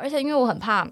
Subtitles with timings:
[0.00, 0.86] 而且因为我很怕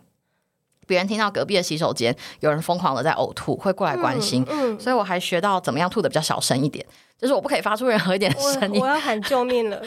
[0.87, 6.85] 别人听到隔壁的洗手间有人疯狂的在呕吐，会过来关心，嗯，所以我还学到怎么样吐的比较小声一点，
[7.17, 8.91] 就是我不可以发出任何一点的声音我我。
[8.91, 9.81] 要喊救命了。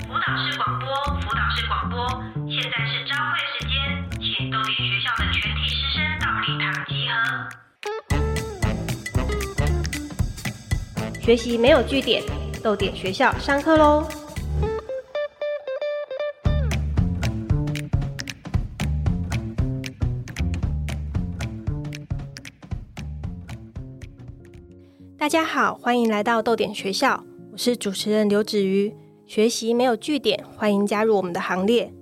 [0.00, 0.88] 辅导室广播，
[1.20, 2.08] 辅导室广播，
[2.50, 3.72] 现在是朝会时间，
[4.20, 7.12] 请都点学校的全体师生到礼堂集合。
[11.20, 12.22] 学习没有据点，
[12.66, 14.02] 豆点学校上课喽！
[25.16, 27.22] 大家好，欢迎来到豆点学校，
[27.52, 28.92] 我是主持人刘子瑜。
[29.28, 31.92] 学习没有据点，欢迎加入我们的行列。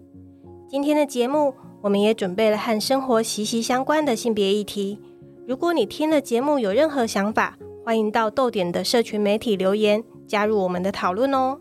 [0.67, 4.98] 今天的节目，我们也准备了和生活息息相关的性别议题。
[5.47, 11.59] 如果你听了节目有任何想法，欢迎到豆点的社群媒体留言，加入我们的讨论哦。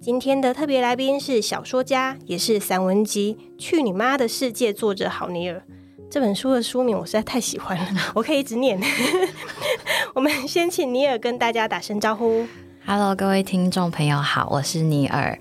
[0.00, 5.62] 今天的特别来宾是小说家，也是散文集《去你妈的世界》作者郝尼尔。
[6.10, 8.80] 这本书的书名我实在太喜欢了， 我可以一直念。
[10.14, 12.46] 我们先请尼尔跟大家打声招呼。
[12.84, 15.38] Hello，各位听众朋友好，我是尼尔，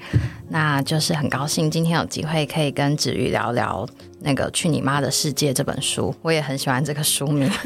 [0.50, 3.86] 那就是很高兴今天有机会可以跟子瑜聊聊
[4.20, 7.50] 那个《去你妈的世界》这本书，我也很喜欢这个书名。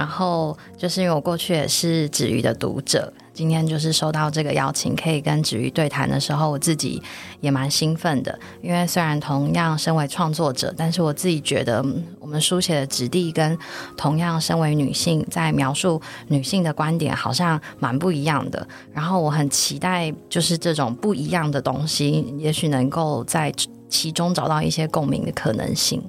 [0.00, 7.02] 然后就是因为我过去也是子瑜的读者，今天就是收到这个邀请，可以跟子瑜对谈的时候，我自己
[7.42, 8.38] 也蛮兴奋的。
[8.62, 11.84] 因为虽然同样身为创作者，但是我自己觉得
[12.18, 13.58] 我们书写的质地跟
[13.94, 18.66] 同样身为女性在描述女性的观点好像蛮不一样的。
[18.94, 23.52] 然后我很期待，就是这种不一样的东西，也许能够在
[23.90, 26.02] 其中找到一些共鸣的可能性。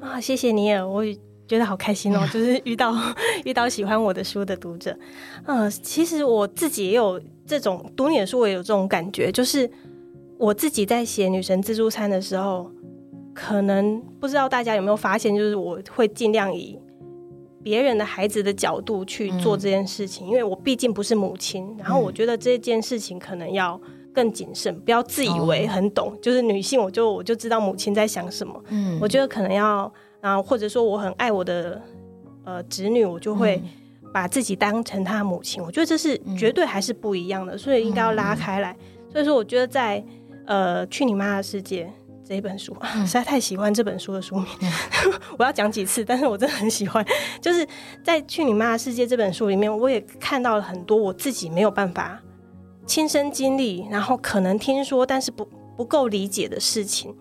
[0.00, 1.04] 啊，谢谢尼尔，我
[1.46, 2.94] 觉得好开心哦，就是遇到
[3.44, 4.96] 遇到喜欢我的书的读者。
[5.46, 9.70] 嗯，其实我自己也有这种读你的书，我也有这种感觉，就是
[10.38, 12.70] 我自己在写《女神自助餐》的时候，
[13.34, 16.78] 可能不知道大家有没有发现，就是我会尽量以
[17.62, 23.80] 别人的孩子的角度去做这件事情，因为我毕竟不是母亲，然后我觉得这件事情可能要。
[24.16, 26.16] 更谨慎，不要自以为很懂。
[26.22, 28.58] 就是女性，我就我就知道母亲在想什么。
[28.70, 31.80] 嗯我觉得可能要，然后或者说我很爱我的
[32.44, 33.62] 呃侄女，我就会
[34.12, 35.62] 把自己当成她的母亲。
[35.62, 38.76] 我觉得这是绝对还是不一样的，所以应该要拉开来。
[39.12, 40.04] 所以说，我觉得在
[40.46, 41.84] 呃《去你妈的世界》
[42.28, 44.46] 这一本书，实在太喜欢这本书的书名，
[45.38, 47.04] 我要讲几次，但是我真的很喜欢。
[47.40, 47.66] 就是
[48.02, 52.20] 在《去你妈的世界》这本书里面，我也看到了很多我自己没有办法
[52.84, 57.14] 亲身经历，然后可能听说，但是不不够理解的事情。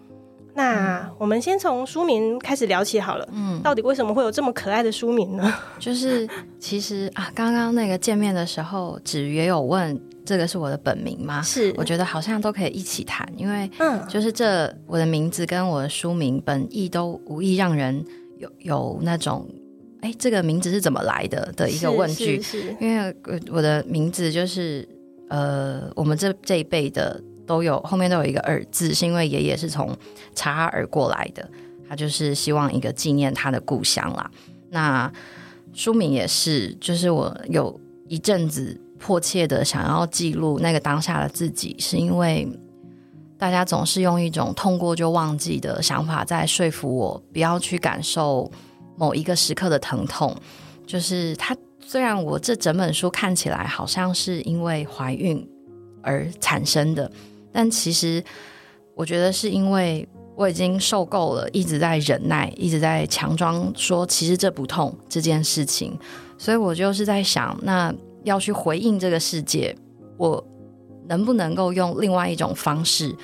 [0.56, 3.28] 那我们先从书名开始聊起好了。
[3.32, 5.54] 嗯，到底为什么会有这么可爱的书名呢？
[5.78, 6.28] 就是
[6.60, 11.42] 其实啊，刚刚那个见面的时候，子瑜也有问这个是我的本名吗？
[11.42, 18.04] 是我觉得好像都可以一起谈，因为嗯，就是这我的名字跟我的书名本意都无意让人
[18.38, 19.46] 有有那种
[20.02, 22.42] 哎，这个名字是怎么来的的一个问句，
[22.80, 24.88] 因为呃我的名字就是
[25.28, 29.96] 呃，我们这这一辈的都有后面都有一个耳字，是因为爷爷是从
[30.34, 31.50] 察哈尔过来的，
[31.88, 34.30] 他就是希望一个纪念他的故乡啦。
[34.70, 35.12] 那
[35.74, 42.48] 书名也是，就是我有一阵子迫切的想要记录那个当下的自己，是因为
[43.38, 48.50] 大家总是用一种痛过就忘记的想法在说服我，不要去感受
[48.96, 50.36] 某一个时刻的疼痛。
[50.88, 55.46] 就是他，虽然我这整本书看起来好像是因为怀孕
[56.02, 57.12] 而产生的，
[57.56, 58.22] 但其实
[58.94, 60.06] 我觉得是因为
[60.36, 65.98] 我已经受够了一直在忍耐，一直在强装说其实这不痛这件事情，
[66.38, 67.96] 所以我就是在想，那
[68.26, 69.74] 要去回应这个世界，
[70.18, 70.46] 我
[71.08, 73.16] 能不能够用另外一种方式？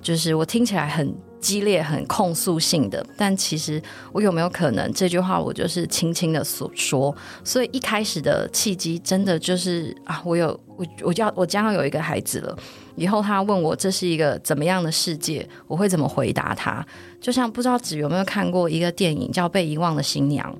[0.00, 7.14] 就是我听起来很激烈、很控诉性的，但其实我有没有可能这句话我就是轻轻的所说？
[7.42, 12.56] 所以一开始的契机真的就是啊，我有我我要我将要有一个孩子了，
[12.96, 16.86] 以后他问我这是一个怎么样的世界，我会怎么回答他？
[17.20, 20.50] 就像不知道子有没有看过一个电影叫《被遗忘的新娘》，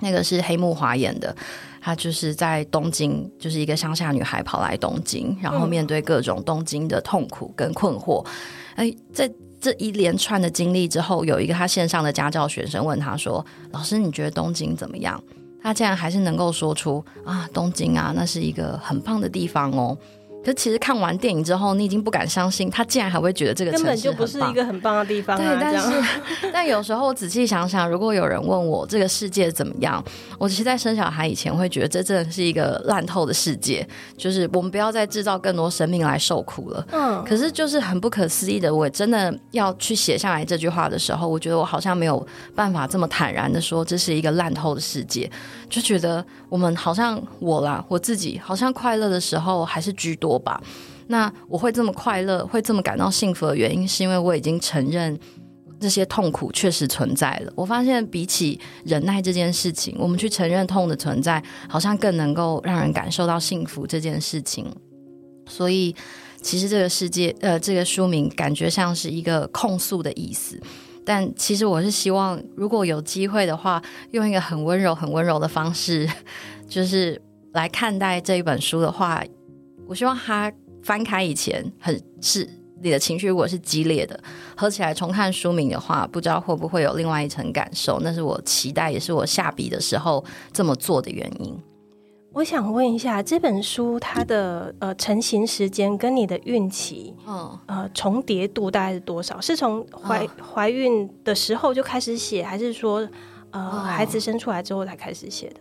[0.00, 1.34] 那个是黑木华演的。
[1.84, 8.24] 她就是在东京，就是一个乡下女孩跑来东京，然后面对各种东京的痛苦跟困惑。
[8.76, 9.28] 哎，在
[9.62, 15.22] 这一连串的经历之后，有一个他线上的家教学生问他说：“老师，你觉得东京怎么样？”
[15.62, 19.96] 他竟然还是能够说出啊，东京啊，那是一个很棒的地方哦。
[20.42, 25.38] 可是其实看完电影之后，你已经不敢相信，他竟然还会觉得这个根本就不是一个很棒的地方啊！
[25.38, 26.02] 对，但是
[26.52, 30.02] 但有时候我仔细想想，如果有人问我这个世界怎么样，
[30.38, 33.86] 我其实在生小孩以前会觉得这真的是一个烂透的世界，
[34.16, 36.86] 就是我们不要再制造更多生命来受苦了。
[36.90, 45.30] 嗯，可是就是很不可思议的，我真的要去写下来这句话的时候，我觉得我好像没有办法这么坦然的说这是一个烂透的世界，
[45.70, 50.62] 就觉得我们好像我啦，我自己好像快乐的时候还是居多我吧。
[51.08, 55.18] 那我会这么快乐，会这么感到幸福的原因，是因为我已经承认
[55.78, 57.52] 这些痛苦确实存在了。
[57.54, 64.64] 我发现，比起忍耐这件事情，我们去承认痛的存在，好像更能够让人感受到幸福这件事情。
[65.46, 65.94] 所以，
[66.40, 70.58] 其实这个世界，呃，这个书名感觉像是一个控诉的意思，
[71.04, 73.82] 但其实我是希望，如果有机会的话，
[74.12, 76.08] 用一个很温柔、很温柔的方式，
[76.68, 77.20] 就是
[77.52, 79.22] 来看待这一本书的话，
[79.86, 80.52] 我希望他
[80.82, 82.48] 翻开以前很是
[82.82, 84.18] 你的情绪，如果是激烈的，
[84.56, 88.00] 合起来重看书名的话，不知道会不会有另外一层感受。
[88.00, 91.56] 那是我期待，也是我下笔的时候这么做的原因。
[92.32, 99.38] 我想问一下，这本书它的呃成型时间跟你的孕期嗯，呃重叠度大概是多少？
[99.38, 103.06] 是从怀、怀孕的时候就开始写，还是说
[103.50, 105.60] 呃、哦孩子生出来之后才开始写的？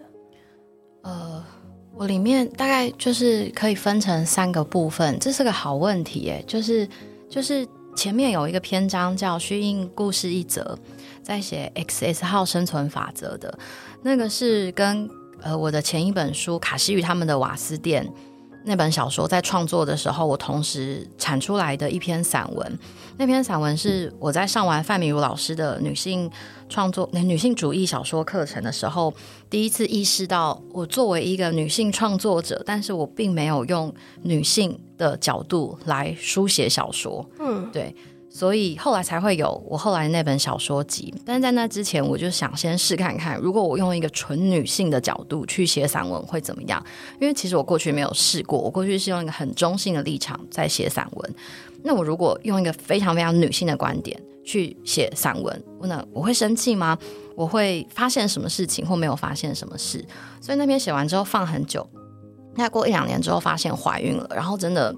[1.02, 1.44] 呃，
[1.94, 6.44] 我里面大概就是可以分成三个部分，这是个好问题耶。
[6.48, 6.88] 就是
[7.30, 10.78] 就是前面有一个篇章叫“虚应故事一则”，
[11.22, 13.58] 在写 XS 号生存法则的，
[14.02, 15.10] 那个是跟
[15.42, 18.08] 呃我的前一本书卡西与他们的瓦斯店
[18.64, 22.80] 那本小说在创作的时候，我同时产出来的一篇散文。
[23.18, 26.30] 那篇散文是我在上完范明如老师的女性
[26.70, 29.14] 创作、女性主义小说课程的时候，
[29.50, 33.94] 第一次意识到，我作为一个女性创作者，但是我并没有用
[34.24, 37.28] 女性的角度来书写小说。
[37.40, 37.96] 嗯，对，
[38.34, 41.14] 所以后来才会有我后来那本小说集。
[41.26, 46.82] 但是在那之前，我就想先试看看，如果我用一个纯女性的角度去写散文会怎么样？
[47.20, 51.36] 因为其实我过去没有试过，我过去是用一个很中性的立场在写散文。
[51.84, 56.98] 那我如果用一个非常非常女性的观点去写散文，那我会生气吗？
[57.36, 60.06] 我会发现什么事情或没有发现什么事？
[60.40, 61.86] 所以那篇写完之后放很久，
[62.56, 64.96] 那过一两年之后发现怀孕了，然后真的，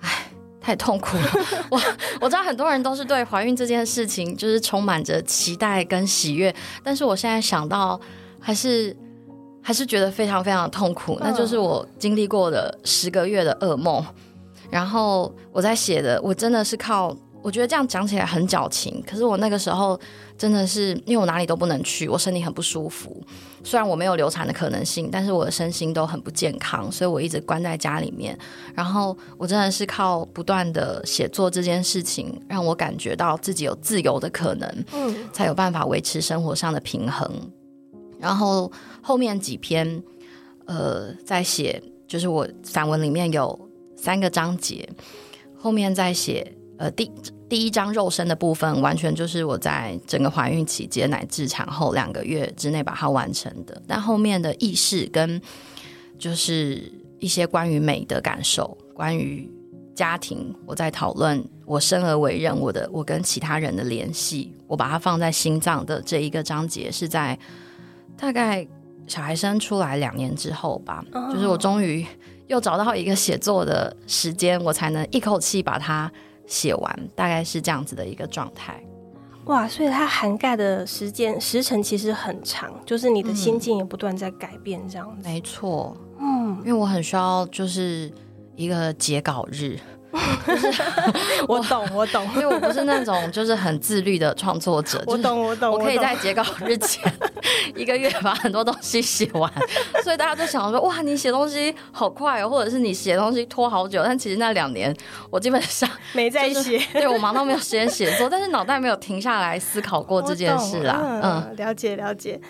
[0.00, 0.31] 唉，
[0.62, 1.30] 太痛苦了。
[1.70, 1.80] 我
[2.20, 8.00] 我知道很多人都是对怀孕这件事情就是充满着期待跟喜悦，但是我现在想到
[8.40, 8.96] 还是。
[9.64, 14.04] 还是觉得非常非常痛苦，那就是我经历过的十个月的噩梦。
[14.68, 19.98] 然后我在写的，我真的是靠，我觉得这样讲起来很矫情，可是我那个时候
[20.38, 23.20] 真的是因为我哪里都不能去，我身体很不舒服。
[23.64, 28.36] 虽然我没有流产的可能性，但是我的身心都很不健康，所以我一直关在家里面。
[28.74, 37.28] 然后我真的是靠不断的写作这件事情，让我感觉到自己有自由的可能，嗯，才有办法维持生活上的平衡。
[38.18, 40.02] 然后后面几篇，
[40.66, 43.58] 呃，在写，就是我散文里面有
[43.96, 44.88] 三个章节，
[45.56, 47.08] 后面在写，呃，第
[47.48, 53.80] 第一章肉身的部分，完全就是我在整个怀孕期间乃至产后两个月之内把它完成的。
[53.86, 55.40] 但后面的意识跟
[56.18, 59.48] 就是一些关于美的感受，关于
[59.94, 67.38] 家庭，我在讨论我生而为人，我的我跟其他人的联系，我把它放在心脏的这一个章节是在。
[68.16, 68.66] 大概
[69.06, 72.04] 小孩生出来两年之后吧，哦就是我终于
[72.48, 76.12] 又找到一个写作的时间，我才能一口气把它
[76.52, 78.78] 写完，大概是这样子的一个状态。
[79.46, 85.26] 哇，所以它涵盖的时间时程其实很长，就是你的心境也不断在改变，这样子。
[85.26, 88.12] 没错，嗯，因为我很需要就是
[88.54, 89.78] 一个截稿日，
[91.48, 97.10] 我懂，我懂，因为我不是那种就是很自律的创作者， 我懂，我懂，我可以在截稿日前
[97.74, 99.52] 一个月把很多东西写完，
[100.02, 104.02] 所以大家都想说哇，你写东西好快哦，或者是你写东西拖好久。
[104.04, 104.94] 但其实那两年
[105.30, 106.86] 我基本上 没在 就是写。
[106.92, 111.00] 对我忙到没有时间写作，但是脑袋没有停下来思考过这件事啦。
[111.02, 112.40] 嗯，嗯，了解了解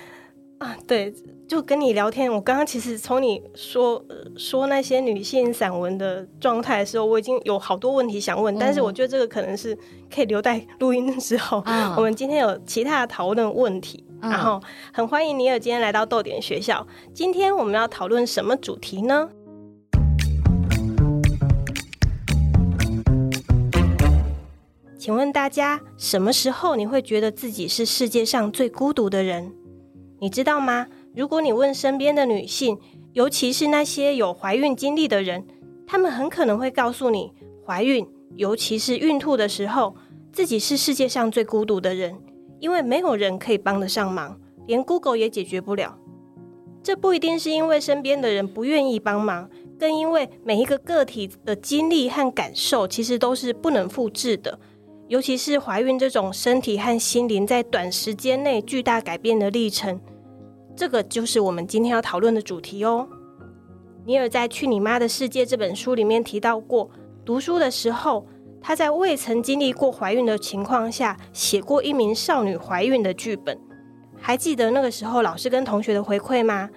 [0.59, 1.13] 啊，对，
[1.49, 9.77] 就跟你聊天，我刚刚其实从你说、呃说那些女性散文的状态的时候，我已经有好多问题想问，但是我觉得这个可能是
[10.13, 11.63] 可以留待录音的时候。
[11.67, 14.63] 嗯我们今天有其他的讨论问题，然后
[14.93, 16.87] 很欢迎尼尔今天来到豆点学校。
[17.13, 19.29] 今天我们要讨论什么主题呢？
[24.97, 29.53] 请问大家，什么时候你会觉得自己是世界上最孤独的人？
[30.21, 30.87] 你知道吗？
[31.17, 32.79] 如果你问身边的女性，
[33.13, 35.45] 尤其是那些有怀孕经历的人，
[35.85, 37.33] 他们很可能会告诉你，
[37.67, 39.97] 怀孕，尤其是孕吐的时候，
[40.33, 42.17] 自己是世界上最孤独的人，
[42.63, 44.39] 因为没有人可以帮得上忙，
[44.69, 45.99] 连 Google 也解决不了。
[46.81, 54.61] 这不一定是因为身边的人不愿意帮忙，更因为每一个个体的经历和感受其实都是不能复制的。
[55.09, 60.01] 尤其是怀孕这种身体和心灵在短时间内巨大改变的历程，
[60.77, 63.09] 这个就是我们今天要讨论的主题哦。
[64.05, 66.89] 尼尔在《去你妈的世界》这本书里面提到过，
[67.25, 68.25] 读书的时候，
[68.63, 73.59] 他在未曾经历过怀孕的情况下，写过一名少女怀孕的剧本。
[74.19, 76.71] 还记得那个时候老师跟同学的回馈吗？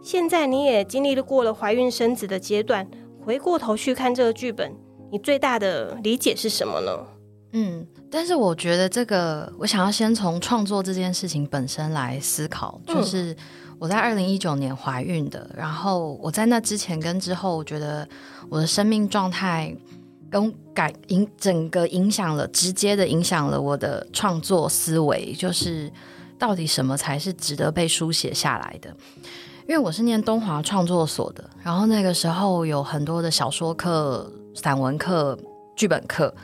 [0.00, 2.88] 现在你也经历了过了怀孕生子的阶段，
[3.24, 4.72] 回过头去看这个剧本，
[5.10, 7.06] 你最大的理解是什么呢？
[7.52, 12.80] 嗯，但是我觉得这个，我想要先从创作这件事情本身来思考。
[12.86, 13.36] 就是
[13.78, 18.08] 我在二零一九年怀孕的，然后我在那之前跟之后，我觉得
[18.48, 19.76] 我的生命状态
[20.32, 25.34] 跟改影整个影响了，直接的影响了我的创作思维。
[25.34, 25.92] 就是
[26.38, 28.88] 到底什么才是值得被书写下来的？
[29.68, 35.38] 因为我是念东华创作所的，然后那个时候有很多的小说课、散文课、
[35.76, 36.34] 剧本课。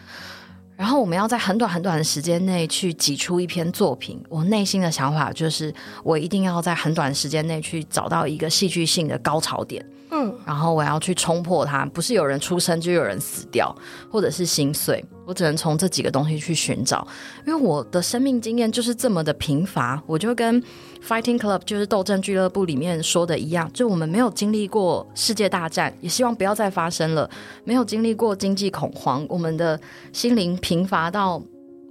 [0.76, 4.22] 然后我们要在很短很短的时间内去挤出一篇作品。
[4.28, 9.84] 我内心的想法就是，我一定要在很短时间内去找到一个戏剧性的高潮点。
[10.10, 13.74] 嗯，然后我要去冲破它，不是有人出生就有人死掉，
[14.10, 15.04] 或者是心碎。
[15.26, 17.06] 我只能从这几个东西去寻找，
[17.46, 20.02] 因为我的生命经验就是这么的贫乏。
[20.06, 20.62] 我就跟
[21.06, 27.28] Fighting Club 就是斗争俱乐部里面说的一样，就我们没有经历过世界大战，也希望不要再发生了。
[27.64, 29.78] 没有经历过经济恐慌，我们的
[30.14, 31.42] 心灵贫乏到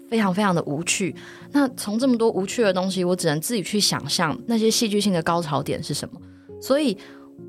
[0.09, 1.15] 非常非常的无趣。
[1.51, 6.19] 那从这么多无趣的东西，我只能自己去想象那些戏剧性的高潮点是什么。
[6.59, 6.97] 所以。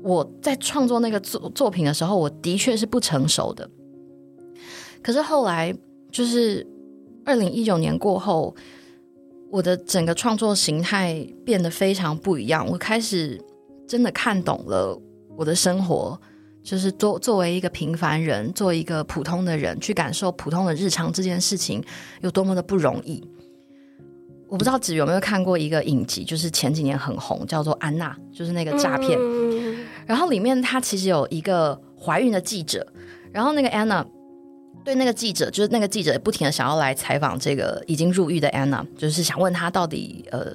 [0.01, 3.69] 我在创作那个作作品的时候，我的确是不成熟的。
[5.01, 5.73] 可是后来，
[6.11, 6.65] 就是
[7.25, 8.55] 二零一九年过后，
[9.49, 12.67] 我的整个创作形态变得非常不一样。
[12.69, 13.39] 我开始
[13.87, 14.99] 真的看懂了
[15.37, 16.19] 我的生活，
[16.63, 21.83] 就是作作为一个平凡人，做一个普通的人，去感受普通的日常这件事情
[22.21, 23.23] 有多么的不容易。
[24.47, 29.17] 我不知道子有没有看过一个影集，就是前几年很红，叫做《安娜》，就是那个诈骗。
[30.09, 32.83] 然后里面他其实有一个怀孕的记者，
[33.31, 34.03] 然后那个安娜
[34.83, 40.47] 对那个记者，就是那个记者不停的想要来采访这个已经入狱的安娜，就是想问他到底呃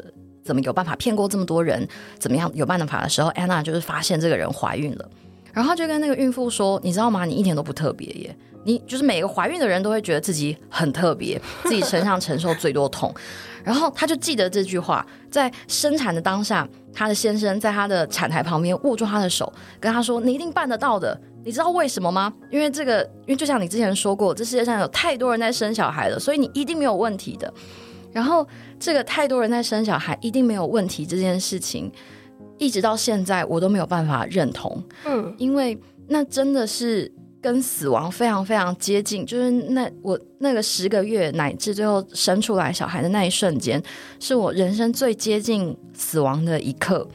[0.43, 1.87] 怎么有办法骗过这么多人，
[2.19, 5.09] 怎么样有办法的时候，安娜就是发现这个人怀孕了，
[5.55, 7.25] 然后就跟那个孕妇说：“你知道吗？
[7.25, 13.15] 你一点都不特别耶。”你就是每个怀孕的人都会觉得自己很特别， 自己身上承受最多痛。
[13.63, 22.33] 然后他就记得这句话，在生产的当下，他的先生在他的产台旁边握住他的手，跟他说：“你一定办得到的。”你知道为什么吗？
[22.51, 27.53] 因为这个，因为就像你之前说过，这世界上有太多人在生小孩了，所以你一定没有问题的。
[28.13, 28.47] 然后
[28.81, 31.93] 这个太多人在生小孩，一定没有问题这件事情，
[32.59, 34.83] 一直到现在我都没有办法认同。
[35.05, 37.13] 嗯，因为那真的是。
[37.45, 43.83] 跟死亡非常非常接近，就是那我那个十个月乃至最后生出来小孩的那一瞬间，
[44.19, 47.07] 是我人生最接近死亡的一刻，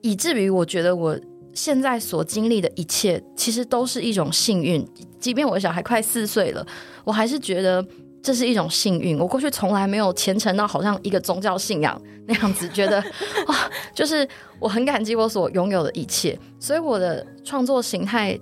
[0.00, 1.18] 以至于我觉得我
[1.52, 4.86] 现在所经历的一切，其实都是一种幸运。
[5.18, 6.64] 即便我的小孩快四岁了，
[7.02, 7.84] 我还是觉得
[8.24, 9.16] 这是一种幸运。
[9.18, 12.98] 我过去从来没有虔诚到好像一个宗教信仰那样子，觉得
[13.46, 14.26] 哇， 就是
[14.58, 18.36] 我很感激我所拥有的一切，所以我的创作形态。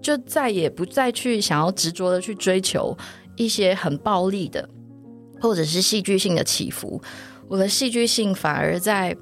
[0.00, 2.96] 就再也不再去想要执着的去追求
[3.34, 4.66] 一些很暴力的，
[5.40, 7.02] 或者是戏剧性的起伏。
[7.48, 9.14] 我的戏剧性反而在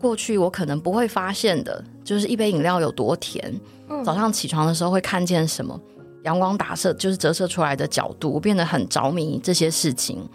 [0.00, 3.60] 过去我可能不会发现的，就是一杯饮料有多甜。
[4.04, 5.80] 早上起床的时候会看见什么
[6.26, 10.28] 阳光打射，就是折射出来的角度，我变得很着迷这些事情。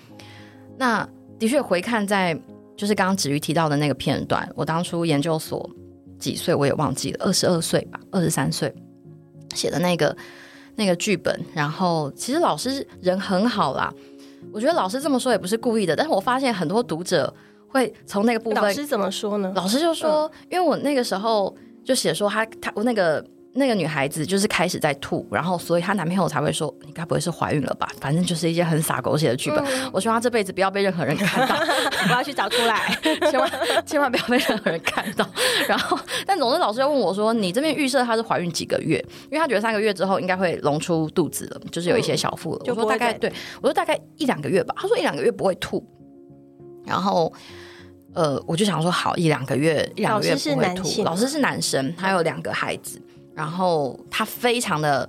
[0.77, 1.07] 那
[1.37, 2.33] 的确回看在
[2.77, 5.69] 就是刚刚子瑜提到的那个片段，我当初研究所
[6.17, 8.73] 几岁我也忘记了，二十二岁吧，二十三岁。
[9.53, 10.15] 写的那个
[10.77, 13.93] 那个剧本，然后其实老师人很好啦。
[14.53, 17.31] 我觉得老师这么说也不是故意的，但是我发现很多读者
[17.67, 19.51] 会从那个部分，老师怎么说呢？
[19.57, 23.21] 老师就说，因为我那个时候就写说他他我那个。
[23.53, 29.61] 那个女孩子就是开始在吐，然后所以她男朋友才会说：“你该不会是怀孕了吧？”反正就是一些很洒狗血的剧本。
[29.91, 31.55] 我希望她这辈子不要被任何人看到，
[32.07, 32.97] 我要去找出来，
[33.29, 33.51] 千万
[33.85, 35.29] 千万不要被任何人看到。
[35.67, 38.97] 然后，但总之老师又问我说：“你这边预设她是怀孕几个月？
[39.25, 43.31] 因为她觉得三个月之后应该会隆出肚子了，就是有一些小腹了。”我说：“大概对，
[43.61, 45.85] 我说大概一两个月吧。”他说：“一两个月不会吐。”
[46.87, 47.31] 然后，
[48.13, 53.01] 呃，我就想说：“好，一两个月，一两个月不会吐。”老师是男生，他有两个孩子。
[53.33, 55.07] 然后他非常的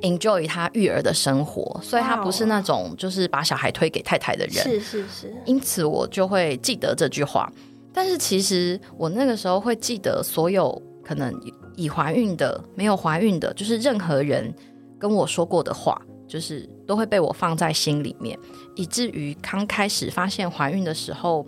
[0.00, 4.54] enjoy 他育儿的生活，所以他不是那种就是把小孩推给太太的人。
[4.62, 7.50] 是是是，因此我就会记得这句话。
[7.92, 11.32] 但是其实我那个时候会记得所有可能
[11.76, 14.52] 已怀孕的、没有怀孕的，就是任何人
[14.98, 18.38] 跟我说过的话，就是都会被我放在心里面，
[18.76, 21.44] 以至于刚开始发现怀孕的时候，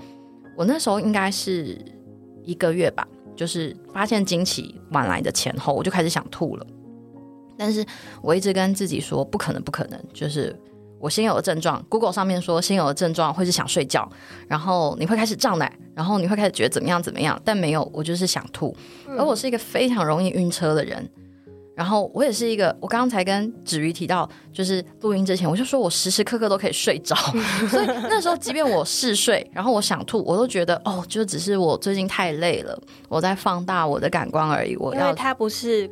[0.55, 1.79] 我那时候应该是
[2.43, 6.67] 一个月吧，就是发现经期晚来的前后，我就开始想吐了。
[7.57, 7.85] 但是
[8.21, 10.59] 我一直跟自己说，不可能，不可能，就是
[10.99, 14.11] 我先有的症状，Google 上面说先有的症状会是想睡觉，
[14.49, 18.77] 然后你会开始胀奶，然后你会开始觉得怎么样怎么样，但没有，我就是想吐。
[19.17, 21.09] 而我是一个非常容易晕车的人，
[21.75, 27.17] 然后我也是一个，我刚刚才跟子瑜提到，就是录音之前我就说我时时刻刻都可以睡着，
[27.69, 32.79] 所以那时候即便我嗜睡，然后我想吐，我都觉得哦，就只是我最近太累了，
[33.09, 34.77] 我在放大我的感官而已。
[34.77, 35.91] 我要因为它不是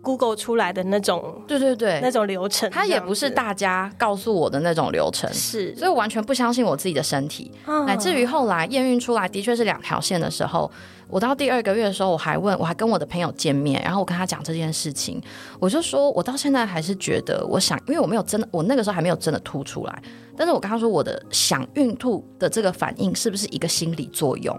[0.00, 7.50] Google 出来的那种对对对，那种流程，它也不是大家告诉我的那种流程，是，所以我完全不相信我自己的身体。
[7.66, 10.70] 嗯乃至于后来验孕出来的确是两条线的时候，
[11.08, 15.20] 我到第二个月的时候，我还问，我还跟我的朋友见面，然后我跟他讲这件事情，
[15.58, 20.02] 我就说我到现在还是觉得，我想，因为我没有真的，我那个时候还没有真的吐出来，
[20.36, 24.58] 但是我跟他说我的想孕吐的这个反应是不是一个心理作用？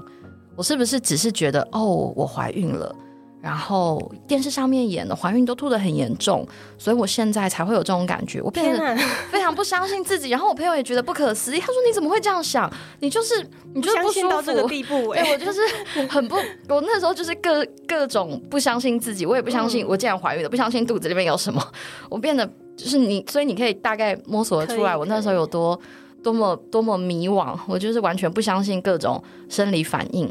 [0.55, 2.93] 我是不是只是觉得哦，我怀孕了？
[3.41, 6.45] 然后电视上面演的怀孕都吐得很严重，
[6.77, 8.41] 所以我现在才会有这种感觉。
[8.41, 8.97] 我变得，
[9.31, 12.69] 非常不相信自己，然后我朋友也觉得不可思议，他说你怎么会这样想？
[12.99, 14.67] 你就是你就不舒信到这个服。
[14.67, 15.61] 地步哎、 对我就是
[16.07, 16.35] 很不，
[16.67, 21.65] 我那时候就是各各种不相信自己，我也不相信我竟然怀孕了，不相信肚子里面有什么，
[22.09, 25.79] 我变得就是你，所以你可以大概摸索得出来，我那时候有多
[26.21, 30.29] 多么多么迷惘，我就是完全不相信各种生理反应，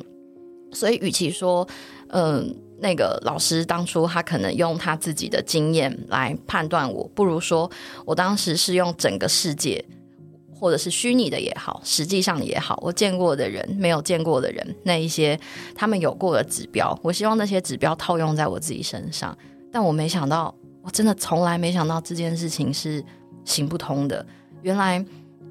[0.72, 1.66] 所以与其说，
[2.08, 7.70] 嗯、那个老师当初他可能用他自己的经验来判断我，不如说
[8.04, 9.84] 我当时是用整个世界，
[10.54, 15.38] 或者是虚拟的也好，实际上也好，我见过的人，没有见过的人，那一些
[15.74, 19.36] 他们有过的指标，我希望那些指标套用在我自己身上，
[19.72, 23.04] 但我没想到，我真的从来没想到这件事情是
[23.44, 24.24] 行不通的。
[24.62, 25.04] 原来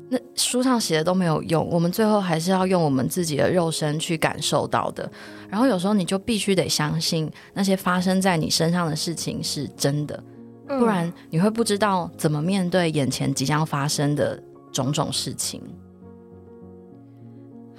[0.10, 5.10] 那书上写的都没有用，我们最后还是要用我们自己的肉身去感受到的。
[5.50, 10.24] 然后有时候你就必须得相信那些发生在你身上的事情是真的，
[10.68, 15.62] 嗯不然你会不知道怎么面对眼前即将发生的种种事情。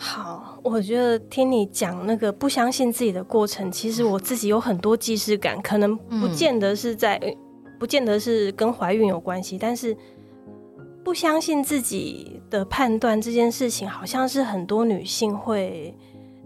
[0.00, 7.33] 好，我觉得听你讲那个不相信自己的过程，其实我自己有很多既视感，可能不见得是在，呃
[7.81, 9.96] 不见得是跟怀孕有关系，但是
[11.04, 15.92] 不相信自己的判断这件事情，好像是很多女性会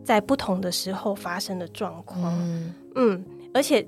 [0.04, 2.32] 在不同的时候发生的状况。
[2.38, 3.86] 嗯嗯，而且。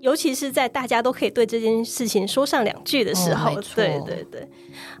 [0.00, 4.48] 尤其是在大家都可以对这件事情说上两句的时候，对对对，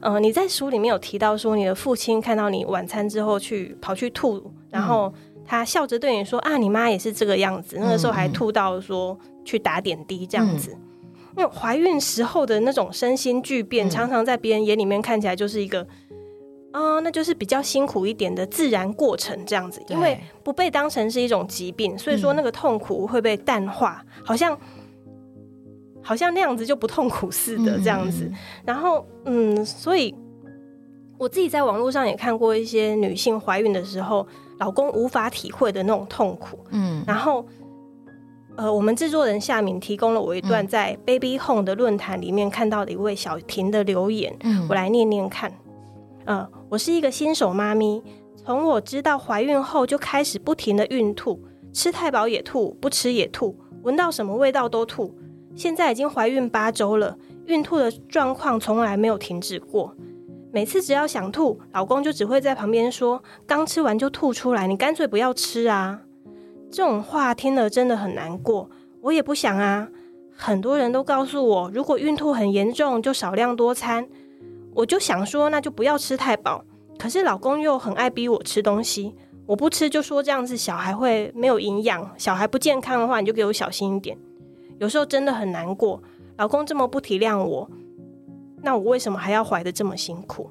[0.00, 5.14] 呃，你在书里面有提到说，你的父亲看到你晚餐之后去跑去吐，然后
[5.46, 10.76] 他笑着对你说：“啊，你妈也是这个样子。”那个时候还吐到说去打点滴这样子。
[11.36, 15.86] 因为怀孕时候的那种身心巨变，嗯常常在别人眼里面看起来就是一个，
[16.70, 19.82] 啊、那就是比较辛苦一点的自然过程这样子。
[19.88, 24.56] 因为不被当成是一种疾病，所以说嗯那个痛苦会被淡化，好像
[26.02, 28.24] 好像那样子就不痛苦似的这样子。
[28.24, 30.14] 嗯然后，嗯，所以
[31.16, 34.26] 我自己在网络上也看过一些女性怀孕的时候，
[34.58, 36.58] 老公无法体会的那种痛苦。
[36.70, 37.44] 嗯然后，
[38.56, 45.52] 呃，我们制作人夏敏提供了我一段嗯在 Baby Home 的论坛里面看到的一位小婷的留言，嗯我来念念看。
[46.24, 48.02] 呃，我是一个新手妈咪，
[48.36, 55.16] 从我知道怀孕后就开始不停的孕吐，吃太饱也吐，不吃也吐，闻到什么味道都吐。
[55.56, 59.96] 现在已经怀孕八周了，孕吐的状况从来没有停止过。
[60.52, 66.02] 每次只要想吐，老公就只会在旁边说：“刚吃完就吐出来，你干脆不要吃啊。”
[66.70, 68.68] 这种话听了真的很难过，
[69.00, 69.88] 我也不想啊。
[70.36, 74.06] 很多人都告诉我，如果孕吐很严重，就少量多餐。
[74.74, 76.64] 我就想说，那就不要吃太饱。
[76.98, 79.14] 可是老公又很爱逼我吃东西，
[79.46, 84.18] 我不吃就说这样子小孩会没有营养，小孩不健康的话，你就给我小心一点。
[84.78, 86.02] 有时候真的很难过，
[86.36, 87.70] 老公这么不体谅我，
[88.62, 90.50] 那我为什么还要怀的这么辛苦？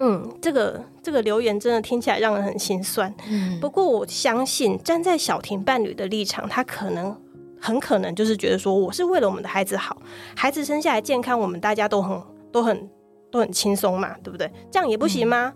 [0.00, 3.14] 嗯，这个这个留言真的听起来让人很心酸。
[3.28, 7.14] 嗯不过我相信，站在小婷伴侣的立场，他可能
[7.60, 10.00] 很可能就是觉得说，我是为了我们的孩子好，
[10.34, 12.18] 孩子生下来健康，我们大家都很
[12.52, 12.88] 都很
[13.30, 14.50] 都很轻松嘛，对不对？
[14.70, 15.52] 这样也不行吗？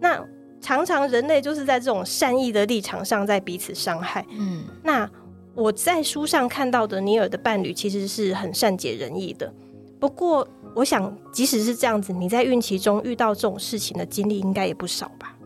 [0.00, 0.24] 那
[0.60, 4.24] 常常人类就是在这种善意的立场上在彼此伤害。
[4.30, 5.08] 嗯那
[5.54, 9.52] 我在书上看到的尼尔的伴侣其实是很善解人意的。
[9.98, 10.46] 不过，
[10.76, 15.36] 我想即使是这样子，你在孕期中遇到这种事情的经历应该也不少吧？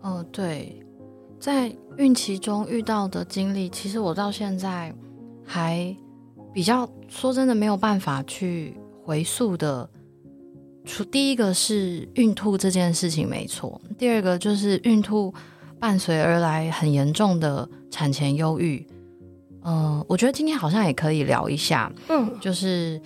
[0.00, 0.84] 哦，对，
[1.38, 4.92] 在孕期中遇到的经历，其实我到现在
[5.44, 5.96] 还
[6.52, 9.88] 比较说真的没有办法去回溯的。
[10.88, 15.32] 除第一个是孕吐这件事情没错，第二个就是孕吐
[15.78, 18.84] 伴随而来很严重的产前忧郁。
[19.64, 22.98] 嗯，我觉得今天好像也可以聊一下，嗯，就是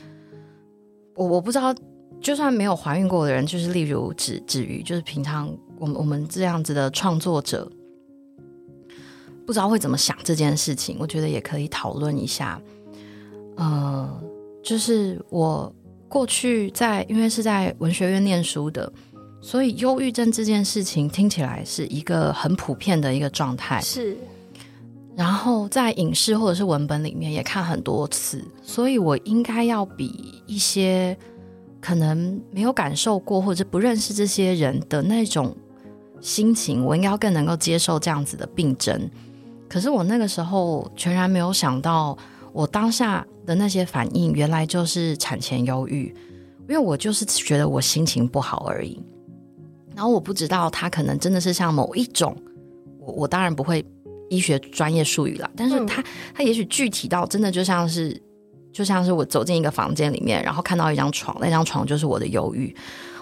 [1.16, 1.74] 我我不知道，
[2.20, 7.68] 就算没有怀孕过的人，就是例如止止于，就是平常我们我们这样子的创作者，
[9.44, 12.62] 不知道会怎么想这件事情，我觉得也可以讨论一下。
[13.56, 14.22] 呃，
[14.62, 15.74] 就是我。
[16.12, 18.92] 过去在因为是在文学院念书的，
[19.40, 23.80] 所以忧郁症这件事情听起来是一个很普遍的一个状态。
[23.80, 24.14] 是，
[25.16, 31.16] 然后在影视或者是文本里面也看很多次，所以我应该要比一些
[31.80, 35.56] 可能没有感受过或者不认识这些人的那种
[36.20, 39.10] 心情，我应该要更能够接受这样子的病症。
[39.66, 42.18] 可是我那个时候全然没有想到。
[42.54, 46.14] 我当下的那些反应，原来就是产前忧郁，
[46.68, 49.00] 因为我就是觉得我心情不好而已。
[49.94, 52.36] 然后我不知道他可能真的是像某一种，
[52.98, 53.84] 我我当然不会
[54.30, 56.02] 医学专业术语了，但是他
[56.34, 58.20] 他也许具体到真的就像是
[58.72, 62.74] 就像是我走进一个房间里面，然后看到一张床，那张床就是我的忧郁，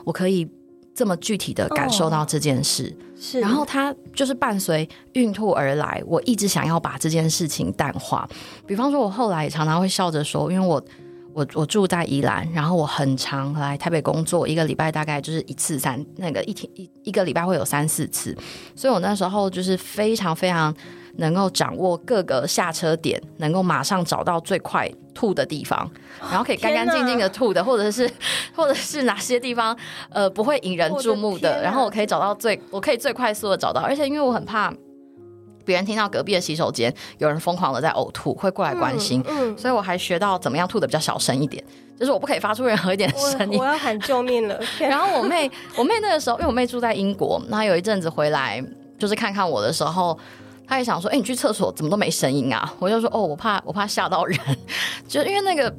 [0.05, 0.49] 我可以。
[0.95, 6.03] 这么具体的感受到这件事，是，然后它就是伴随孕吐而来。
[6.07, 8.29] 我一直想要把这件事情淡化，
[8.67, 10.83] 比方说，我后来也常常会笑着说，因为我
[11.41, 18.37] 我我住在宜兰，然后我很常来台北工作，一个礼拜大概就是一次三那个一天一一个礼拜会有三四次，
[18.77, 20.75] 所以我那时候就是非常非常。
[21.17, 28.09] 能够掌握各个下车点，能够马上找到最快吐的地方，然后可以干干净净的吐的，或者是
[28.55, 29.77] 或者是哪些地方
[30.09, 34.73] 呃不会引人注目的，然后我可以找到最我可以最快速的找到，而且因为我很怕
[35.65, 39.23] 别人听到隔壁的洗手间有人疯狂的在呕吐，会过来关心，
[39.57, 41.63] 所以我还学到怎么样吐的比较小声一点，
[41.99, 44.61] 就是我不可以发出任何一点声音， 我要喊救命了。
[44.79, 48.63] 然后我妹我妹那个时候，因为我妹住在英国，然后有一阵子回来
[48.99, 50.19] 就是看看我的时候。
[50.67, 54.39] 她也想说：“哎，你去厕所怎么都没声音啊？”我就说：“哦，我怕我怕吓到人，
[55.09, 55.75] 就因为那个。”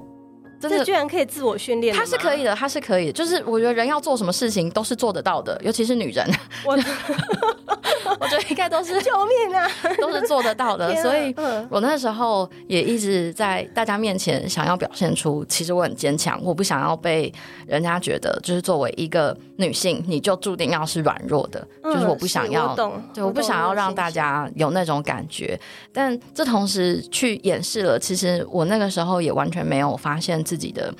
[0.69, 1.95] 这居然可以自我训练？
[1.95, 3.11] 他是可以的，他是可以。
[3.11, 6.25] 就是我觉得人要做什么事情都是做得到的，尤其是女人。
[6.65, 6.77] 我
[8.19, 9.67] 我觉得应该都是救命啊，
[9.99, 10.93] 都是做得到的。
[11.01, 11.33] 所以，
[11.69, 17.33] 我那时候也一直在大家面前想要表现出，其实我很坚强，我不想要被
[17.65, 21.65] 人家觉得就是作为一个女性，你就注定要是软弱的。
[21.83, 22.75] 就是我不想要，
[23.13, 25.59] 对，我不想要让大家有那种感觉。
[25.91, 30.43] 但这同时去掩饰了，其实我那个时候也完全没有发现。
[30.51, 30.93] 自己的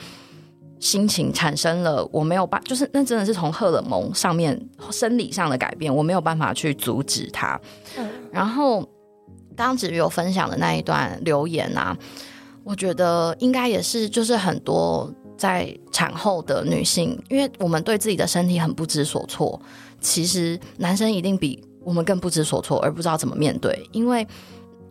[0.80, 4.58] 心情产生了，我没有办，就是那真的是从荷尔蒙上面
[4.90, 7.60] 生理上的改变，我没有办法去阻止它。
[7.98, 8.88] 嗯，然后
[9.58, 11.98] 当子瑜有分享的那一段留言啊，
[12.64, 19.62] 我觉得应该也是，就是很多在产后的女性，因为我们对自己的身体很不知所措，
[20.00, 24.26] 其实男生一定比我们更不知所措，而不知道怎么面对，因为。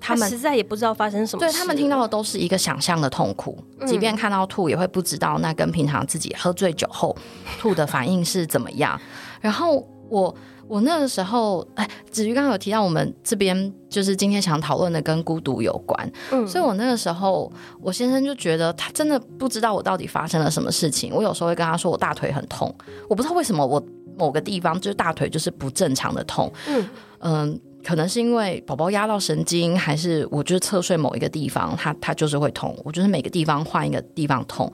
[0.00, 7.14] 他们实在也不知道发生什么，对他们听到的都是一个想象的痛苦，即便看到吐，也会不知道那跟平常自己喝醉酒后
[7.58, 8.98] 吐的反应是怎么样。
[9.40, 10.34] 然后我
[10.66, 21.12] 我那个时候，哎，子瑜刚刚有提到我们这边就是今天想讨论的跟孤独有关，嗯，所以我那个时候，我先生就觉得他真的不知道我到底发生了什么事情。
[21.14, 22.74] 我有时候会跟他说我大腿很痛，
[23.08, 23.82] 我不知道为什么我
[24.16, 26.88] 某个地方就是大腿就是不正常的痛，嗯
[27.20, 27.60] 嗯。
[27.82, 32.76] 可能是因为宝宝压到神经，还是我就是侧睡某一个地方，他他就是会痛。
[32.84, 34.70] 我就是每个地方换一个地方痛。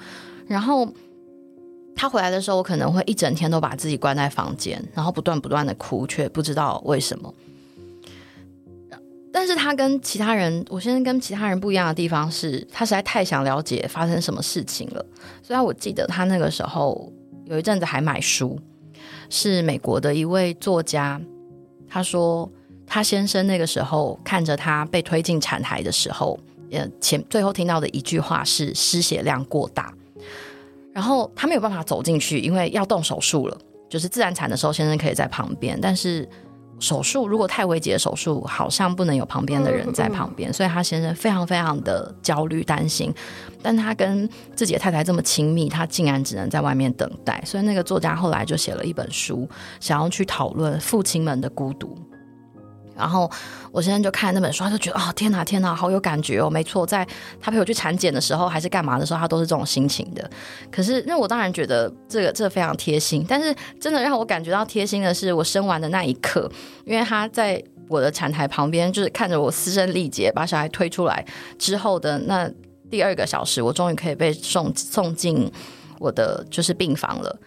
[0.47, 0.89] 然后
[1.95, 7.33] 他回来的时候，我可能会一整天都把自己关在房间，然后不断不断的哭，却不知道为什么。
[9.33, 15.07] 但是他跟其他人，我现在跟其他人不一样的地方是，他实在太想了解发生什么事情了。
[15.43, 17.13] 虽然我记得他那个时候
[17.45, 18.59] 有一阵子还买书，
[19.31, 21.21] 是美国的一位作家，
[21.89, 22.51] 他说。
[22.87, 26.39] 他先生那个时候看着他被推进产台的时候，
[26.71, 29.93] 呃，前最后听到的一句话是失血量过大，
[30.93, 33.59] 然后他没有办法走进去，因为要动手术了。
[33.89, 36.29] 就是自然产的时候，先生可以在旁边，但是
[36.81, 43.15] 手术如果太危急的手术，好像不能有旁边的人在旁边，所以他先生非常非常的焦虑担心。
[43.63, 47.41] 但他跟自己的太太这么亲密，他竟然只能在外面等待。
[47.47, 51.97] 所以那个作家后来就写了一本书，想要去讨论父亲们的孤独。
[52.97, 53.31] 然后
[53.71, 57.07] 我现在就看那本书，他就觉得哦天哪天哪，好有感觉哦，没错，在
[57.41, 60.31] 他陪我去产检的时候还是干嘛的时候，他都是这种心情的。
[60.71, 66.51] 可是那我当然觉得这个这非常贴心，但是真的让我感觉到贴心的是，我生完的那一刻，
[66.85, 71.25] 因为他在我的产台旁边，就是看着我嘶声力竭把小孩推出来
[71.59, 72.51] 之后的那
[72.91, 75.51] 第二个小时，我终于可以被送送进
[75.99, 77.39] 我的就是病房了。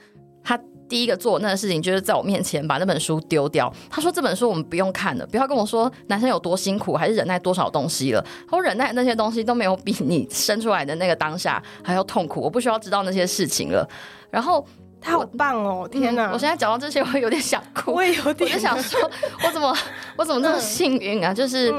[0.43, 0.59] 他。
[0.89, 3.71] 第一个做那个事情，就是在我面前把那本书丢掉。
[3.89, 8.25] 他说：“这本书我们不用看了，不要跟我说男生有多辛苦，还是忍耐多少东西了。
[8.49, 12.41] 我忍耐那些东西都没有比你生出来的那个当下还要痛苦。
[12.41, 13.87] 我不需要知道那些事情了。”
[14.31, 14.65] 然后
[14.99, 15.87] 他好棒哦！
[15.89, 16.31] 天哪！
[16.33, 17.93] 我现在讲到这些，我有点想哭。
[17.93, 18.99] 我也有点，我就想说，
[19.45, 19.75] 我怎么
[20.17, 21.33] 我怎么这么幸运啊？
[21.33, 21.73] 就是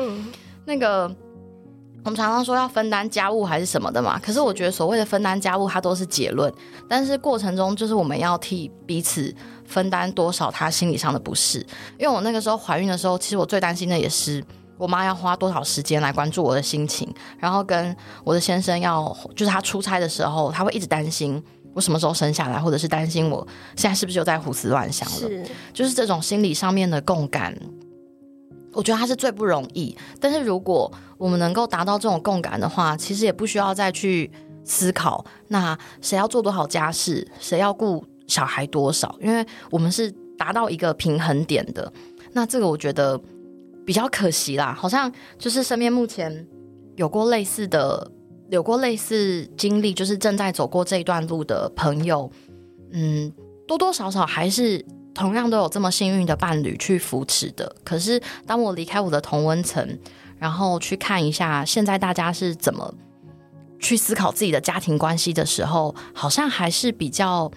[0.65, 1.11] 那个。
[2.03, 6.53] 我们常常说要分担家务还是什么的嘛，可是我觉得所谓的分担家务，它都是结论，
[6.89, 9.35] 但是过程中就是我们要替彼此
[9.67, 11.59] 分担多少他心理上的不适。
[11.99, 14.43] 因为我那个时候怀孕的时候，其实我最担心的也是
[14.79, 17.07] 我妈要花多少时间来关注我的心情，
[17.39, 21.43] 然后跟我的先生要，就是他出差的时候，他会一直担心
[21.75, 27.55] 我什么时候生下来，或者是担心我现在是不是又在胡思乱想了，就是这种心理上面的共感。
[28.73, 34.31] 我觉得他是最不容易，但是如果我们能够达到这种共感的话，其实也不需要再去
[34.65, 41.93] 思考那谁要做多少家事，谁要顾小孩多少，因为我们是达到一个平衡点的。
[42.33, 43.21] 那这个我觉得
[43.85, 46.47] 比较可惜啦，好像就是身边目前
[46.95, 48.09] 有过类似的、
[48.51, 52.31] 有过类似经历，就是正在走过这一段路的朋友，
[52.93, 53.33] 嗯，
[53.67, 54.87] 多多少少还是。
[55.21, 59.87] 同样都有这么幸运的伴侣去扶持的，可是当我离开我的同温层，
[60.39, 62.95] 然后去看一下现在大家是怎么
[63.79, 67.51] 去思考自己的家庭关系的时候，好像还是比较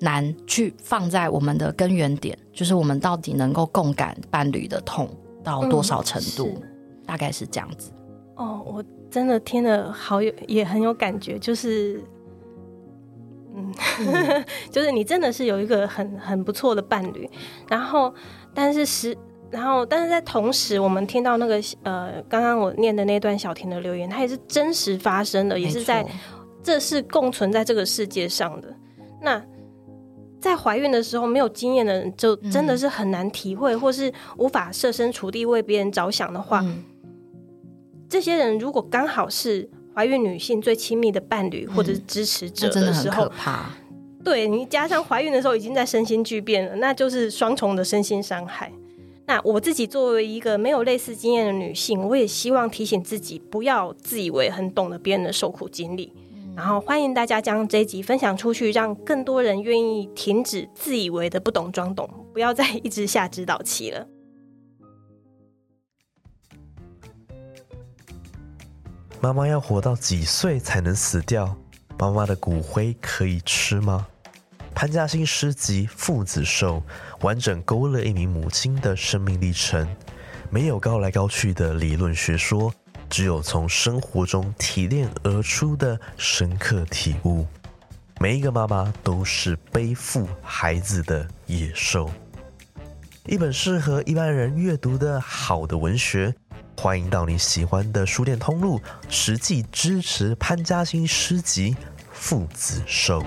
[0.00, 5.08] 难去放在我们的根源点，就是我们到底能够共感伴侣的痛
[5.42, 6.62] 到多少程度，
[7.06, 7.90] 大概是这样子。
[8.36, 12.04] 哦，我真的听了好有，也很有感觉，就是。
[13.54, 13.72] 嗯，
[14.70, 17.28] 就是你真的是有一个很很不错的伴侣，
[17.68, 18.12] 然后，
[18.54, 19.16] 但是时，
[19.50, 26.06] 然后，但是在同时，我们听到那个呃，刚刚我念的那段小婷的留言，它也是真实发生的，也是在，
[26.62, 28.74] 这是共存在这个世界上的。
[29.20, 29.44] 那
[30.40, 36.64] 在怀孕的时候没有经验的人，就真的是很难体会，或是无法设身处地为别人着想的话，
[38.08, 39.68] 这些人如果刚好是。
[39.94, 43.30] 怀孕女性最亲密的伴侣或者是支持者的时候，
[44.24, 48.72] 对你加上怀孕的时候已经在身心巨变了，那就是双重的身心伤害。
[49.26, 56.12] 那我自己作为一个没有类似经验的女性，我也希望提醒自己，不要自以为很懂得别人的受苦经历。
[56.54, 64.06] 然后欢迎大家将这一集分享出去，让更多人愿意停止自以为的不懂装懂，不要再一直下指导棋了。
[69.22, 71.56] 妈妈要活到几岁才能死掉？
[71.96, 74.04] 妈妈的骨灰可以吃吗？
[74.74, 76.82] 潘嘉欣诗集《父子寿》
[77.24, 79.86] 完整勾勒一名母亲的生命历程，
[80.50, 82.74] 没有高来高去的理论学说，
[83.08, 87.46] 只有从生活中提炼而出的深刻体悟。
[88.18, 92.10] 每一个妈妈都是背负孩子的野兽。
[93.26, 96.34] 一本适合一般人阅读的好的文学。
[96.76, 101.70] 欢迎到你喜欢的书店通路，实际支持潘嘉欣诗集
[102.10, 103.20] 《父子收》。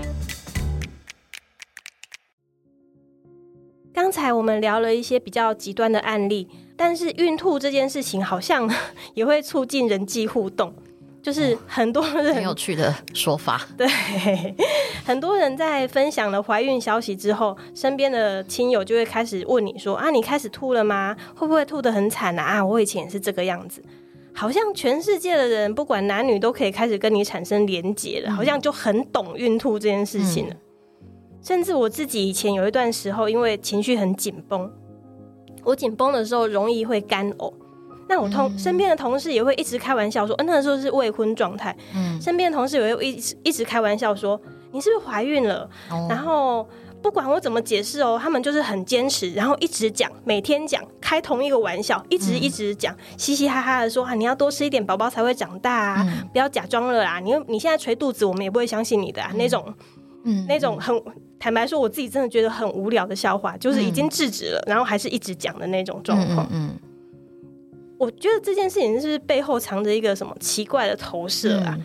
[3.94, 8.70] 刚才我们聊了一些比较极端的案例，但是孕吐这件事情好像
[9.14, 10.74] 也会促进人际互动。
[11.26, 13.84] 就是很多人很有趣的说法， 对，
[15.04, 21.16] 很多人在分享了怀孕消息之后，身边的亲友就会开始问你说：“啊，你开始吐了吗？
[21.34, 23.82] 会不会吐得很惨啊？”啊，我以前也是这个样子，
[24.32, 30.54] 好像全世界的人不管男女都可以开始跟你产生连结了，好像就很懂孕吐这件事情了。
[31.42, 34.72] 甚至我自己以前有一段时候，因为情绪很紧绷，
[35.64, 37.52] 我紧绷的时候容易会干呕。
[38.08, 41.76] 那我同身边的同事也会一直开玩笑说，嗯，那时候是未婚状态。
[41.94, 44.40] 嗯，身边的同事也会一直一直开玩笑说，
[44.72, 45.68] 你是不是怀孕了？
[46.08, 46.68] 然后
[47.02, 59.74] 不管我怎么解释哦，他们就是很坚持，然后一直讲，每天讲，开同一个玩笑，一直一直讲，嘻嘻哈哈的说啊，你要多吃一点，宝宝才会长大啊，不要假装了啦，你你现在捶肚子，我们也不会相信你的啊，那种，
[60.24, 61.00] 嗯，那种很
[61.38, 66.76] 坦白说，我自己真的觉得很无聊的笑话，就是已经制止了，然后还是一直讲的那种状况，嗯。
[67.98, 71.78] 我觉得这件事情是是背后藏着一个什么奇怪的投射啊？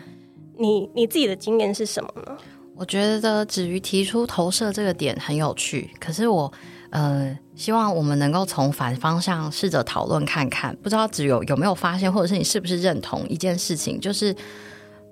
[0.58, 2.36] 你你自己的经验是什么呢？
[2.74, 6.52] 我觉得止于提出投射这个点很有趣，可是我
[6.90, 14.34] 呃，希望我们能够从反方向试着讨论看看，不知道只有有没有发现，或者是你是不是认同一件事情，就是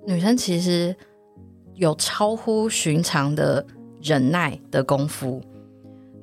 [0.07, 0.95] 女生其实
[1.77, 3.65] 有超乎寻常的
[4.03, 5.41] 忍耐的功夫。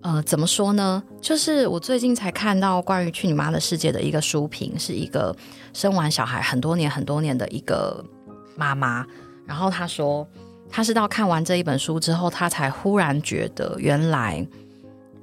[0.08, 1.04] 呃，怎么说呢？
[1.20, 5.36] 就是我最近才看到关于《去你妈的世界》的一个书评，是一个
[5.74, 8.02] 生完小孩很多年很多年的一个
[8.56, 9.06] 妈妈，
[9.46, 10.26] 然后她说，
[10.70, 14.48] 她是到看完这一本书之后，她才忽然觉得，原来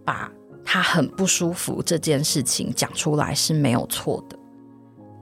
[0.05, 0.31] 把
[0.67, 4.37] 她很不舒服这件事情讲出来是没有错的，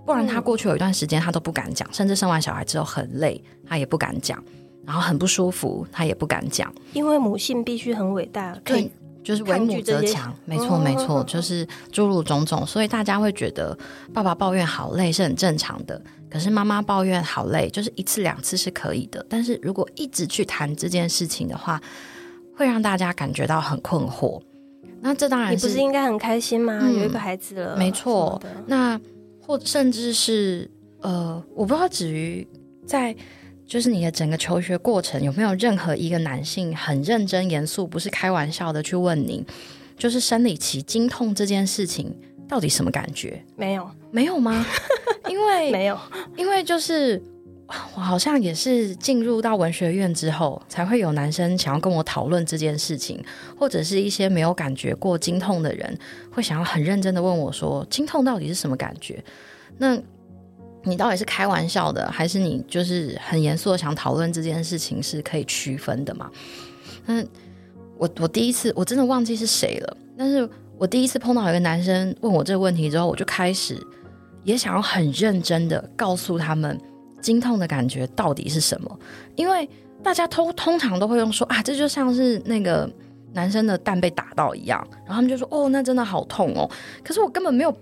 [0.04, 4.42] 不然她过去有一段时间她都不敢讲，甚至生完小孩之后很累，她也不敢讲，
[4.84, 8.92] 然后很不舒服，她也不敢讲，因为母性必须很伟大，可以对，
[9.22, 13.76] 就是为母则强，没错没错，就是诸如种种，所以大家会觉得
[14.12, 21.80] 爸爸抱怨好累是很正常的，可是妈妈抱怨好累，就是一次两次是可以的，但是如果一直去谈这件事情的话，
[22.56, 24.40] 会让大家感觉到很困惑。
[25.00, 26.78] 那这当然你不是应该很开心吗？
[26.82, 29.00] 嗯有一个孩子了，没错那
[29.40, 32.46] 或甚至是呃，我不知道止于
[32.86, 33.14] 在
[33.72, 39.42] 就是你的整个求学过程有没有任何一个男性很认真严肃，不是开玩笑的去问你，
[39.96, 42.14] 就是生理期经痛这件事情
[42.46, 43.42] 到底什么感觉？
[43.56, 44.62] 没有没有吗？
[45.26, 45.98] 因为没有，
[46.36, 47.18] 因为就是
[47.94, 53.24] 我好像也是进入到文学院之后，才会有男生想要跟我讨论这件事情，
[53.58, 55.98] 或者是一些没有感觉过经痛的人，
[56.30, 59.24] 会想要很认真的问我说，经痛到底是什么感觉？
[59.78, 59.98] 那
[60.84, 66.30] 你到底是开玩笑的，还是你就是很严肃的想讨论这件事情是可以区分的嘛？
[67.06, 67.26] 嗯，
[67.96, 73.80] 我我第一次我真的忘记是谁了，但是我第一次碰到一个男生问我这个问题之后，我就开始
[74.42, 76.76] 也想要很认真的告诉他们
[77.20, 78.98] 经痛的感觉到底是什么，
[79.36, 79.68] 因为
[80.02, 82.90] 大家通通常都会用说啊，这就像是那个
[83.32, 86.68] 男生的蛋被打到一样，然后他们就说哦，那真的好痛哦，
[87.04, 87.72] 可是我根本没有。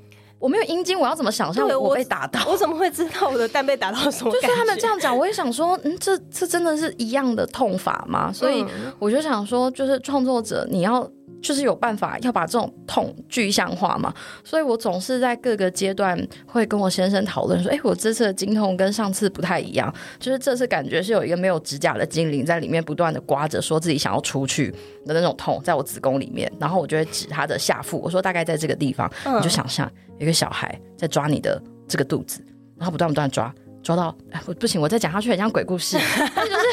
[0.41, 2.41] 我没有阴茎，我要怎么想象对我我被打到？
[2.51, 4.33] 我怎么会知道我的蛋被打到什么？
[4.35, 8.33] 就是他们这样讲，我也想说，嗯，这这真的是一样的痛法吗？
[8.33, 11.07] 所以嗯我就想说，就是创作者，你要
[11.43, 14.13] 就是有办法要把这种痛具象化嘛。
[14.43, 24.71] 所以我总是在各个阶段会跟我先生讨论说，哎，我这次的经痛跟上次不太一样，就是这次感觉是有一个没有指甲的精灵在里面不断的刮着，说自己想要出去
[25.05, 32.41] 的那种痛，在我子宫里面，然后我就会指他的下腹，我说大概在这个地方，嗯你就想象有一个小孩在抓你的这个肚子，
[32.77, 33.53] 然后不断不断抓。
[33.83, 35.97] 抓到，哎，不不行，我再讲下去很像鬼故事。
[36.37, 36.67] 但 就是，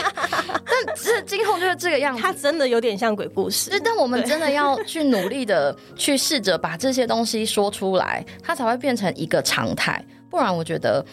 [0.66, 2.22] 但这今后就是这个样子。
[2.22, 3.72] 它真的有点像鬼故事。
[3.82, 10.04] 但我们真的要去努力的去试着把这些东西说出来，它才会变成一个常态。
[10.30, 11.04] 不然，我觉得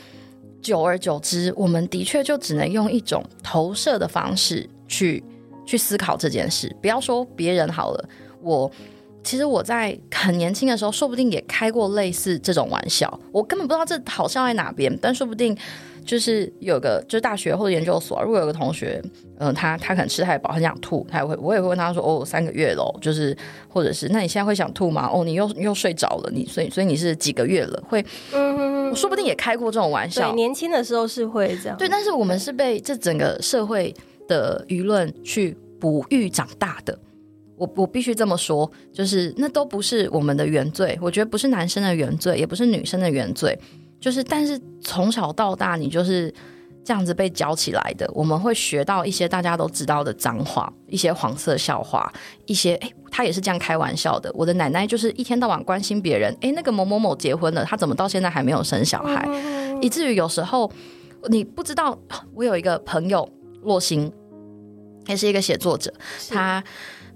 [0.61, 5.23] 久而久之，我们的确就只能用一种投射的方式去
[5.65, 6.75] 去思考这件事。
[6.83, 8.09] 不要说别人好了，
[8.43, 8.69] 我
[9.25, 13.19] 其实我在很年轻的时候，说不定也开过类似这种玩笑。
[13.33, 15.57] 我根本不知道这好笑在哪边，但说不定
[16.05, 19.03] 就是有个就是大学或者研究所，如果有个同学，
[19.39, 23.35] 嗯、他他可能吃太饱，很想吐，他也会我也会问他说，哦，三个月喽，就是
[23.69, 25.11] 或者是那你现在会想吐吗？
[25.11, 27.83] 哦，你又你又睡着了，你所以所以你是几个月了？
[27.89, 30.35] 会，嗯我说不定也开过这种玩对，笑。
[30.35, 31.79] 年轻的时候是会这样。
[31.79, 33.95] 对，但是我们是被这整个社会
[34.29, 36.99] 的舆论去哺育长大的。
[37.57, 43.59] 我我必须这么说，就是那都不是我们的原罪，我觉得不是男生的原罪，也不是女生的原罪，
[44.01, 46.33] 就是但是从小到大你就是
[46.85, 52.13] 这样子被教起来的，我们会学到一些大家都知道的脏话，一些黄色笑话，
[52.47, 54.31] 一些诶，他也是这样开玩笑的。
[54.35, 59.25] 我的奶奶就是一天到晚关心别人，诶，那个某某某结婚了，他怎么到现在还没有生小孩？
[59.29, 60.71] 嗯以至于有时候
[61.29, 61.99] 你不知道，
[62.33, 63.29] 我有一个朋友
[63.63, 64.11] 洛星，
[65.09, 65.93] 也是一个写作者，
[66.31, 66.63] 他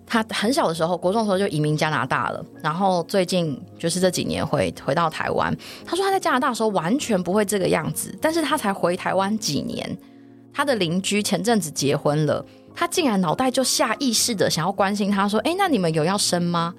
[0.09, 5.55] 他很小的时候，国中的时候就移民加拿大了，然后最近就是这几年回回到台湾。
[5.85, 9.99] 他说他在加拿大的时候完全不会这个样子，但是他才回台湾几年，
[10.53, 12.43] 他的邻居前阵子结婚了，
[12.75, 16.75] 他竟然脑袋就下意识的想要关心他说：“哎，那你们有要生吗？”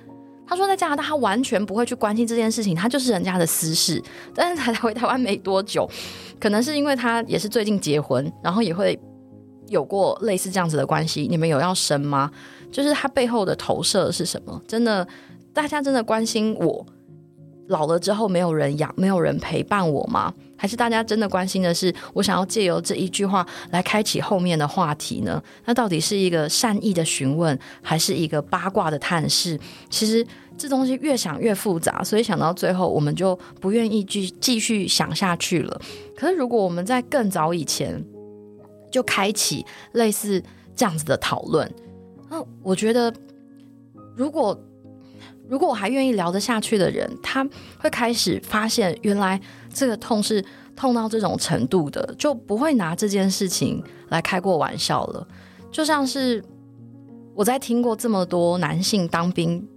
[0.47, 4.03] 他说在加拿大他完全不会去关心这件事情，他就是人家的私事。
[4.33, 5.87] 但是才回台湾没多久，
[6.39, 8.99] 可能是因为他也是最近结婚，然后也会
[9.67, 11.27] 有过类似这样子的关系。
[11.29, 12.31] 你们有要生吗？
[12.71, 14.61] 就是他背后的投射是什么？
[14.67, 15.07] 真的，
[15.53, 16.85] 大家真的关心我
[17.67, 20.33] 老了之后没有人养，没有人陪伴我吗？
[20.57, 25.41] 还是大家真的关心的是我想要借由这一句话来开启后面的话题呢？
[25.65, 29.57] 那到底是一个善意的询问，还是一个八卦的探视？
[29.89, 30.25] 其实
[30.57, 35.81] 这东西越想越复杂，所以想到最后，我们就不愿意继继续想下去了。
[36.17, 38.03] 可是如果我们在更早以前
[38.91, 40.43] 就开启类似
[40.75, 41.71] 这样子的讨论，
[42.29, 43.13] 那我觉得
[44.15, 44.57] 如果
[45.47, 47.47] 如果我还愿意聊得下去的人，他
[47.79, 49.39] 会开始发现，原来
[49.73, 50.43] 这个痛是
[50.75, 55.27] 痛到这种程度的，就不会拿这件事情来开过玩笑了。
[55.71, 56.43] 就像是
[57.33, 59.67] 我在听过这么多男性当兵，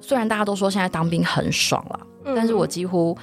[0.00, 2.00] 虽然大家都说现在当兵很爽了，
[2.34, 3.16] 但是我几乎。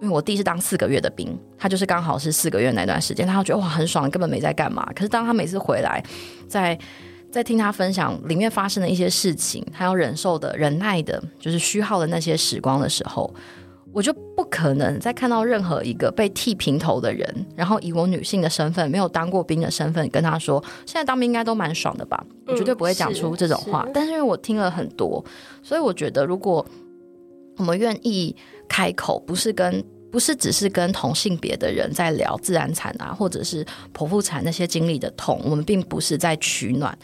[0.00, 4.88] 因为我弟是当四个月的兵，他就是刚好是四个月那段时间，他觉得哇很爽，根本没在干嘛。
[4.94, 6.00] 可是当他每次回来，
[6.46, 6.78] 在
[7.38, 13.32] 在听他分享里面发生的一些事情，他要忍受的、忍耐的，就是虚耗的那些时光的时候，
[13.92, 22.22] 我就不可能再看到任何一个被剃平头的人，然后以我女性的身份，没有当过兵的身份，跟他说现在当兵应该都蛮爽的吧？
[22.46, 23.88] 我绝对不会讲出这种话。
[23.94, 25.24] 但是因为我听了很多，
[25.62, 26.66] 所以我觉得如果
[27.58, 28.34] 我们愿意。
[28.70, 36.96] 开口不是跟不是只是跟同性别的人在聊自然产啊，或者是剖腹产那些经历的痛，我们并不是在取暖，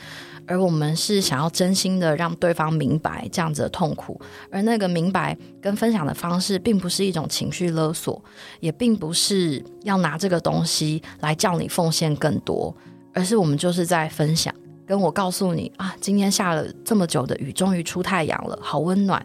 [0.46, 8.22] 而我们是想要真心的让对方明白这样子的痛苦，而那个明白跟分享的方式，并不是一种情绪勒索，
[8.60, 12.74] 也并不是要拿这个东西来叫你奉献更多，
[13.12, 14.54] 而是我们就是在分享，
[14.86, 19.24] 跟我告诉你啊，今天下了这么久的雨，终于出太阳了，好温暖。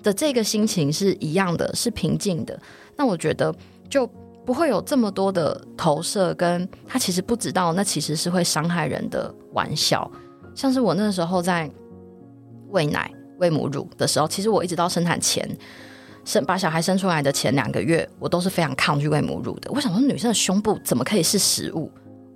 [0.00, 2.58] 的这个心情是一样的，是平静的。
[2.98, 3.54] 那我觉得
[3.88, 4.04] 就
[4.44, 10.10] 不会有这么多的投射，跟他其实不知道，那其实是会伤害人的玩笑。
[10.54, 11.70] 像是我那时候在
[12.70, 15.48] 喂奶、喂母乳的时候，其实我一直到生产前
[16.24, 19.70] 生把小孩生出来的前两个月，我都是非常抗拒喂母乳的。
[19.72, 21.88] 我想说，女生的胸部怎么可以是食物？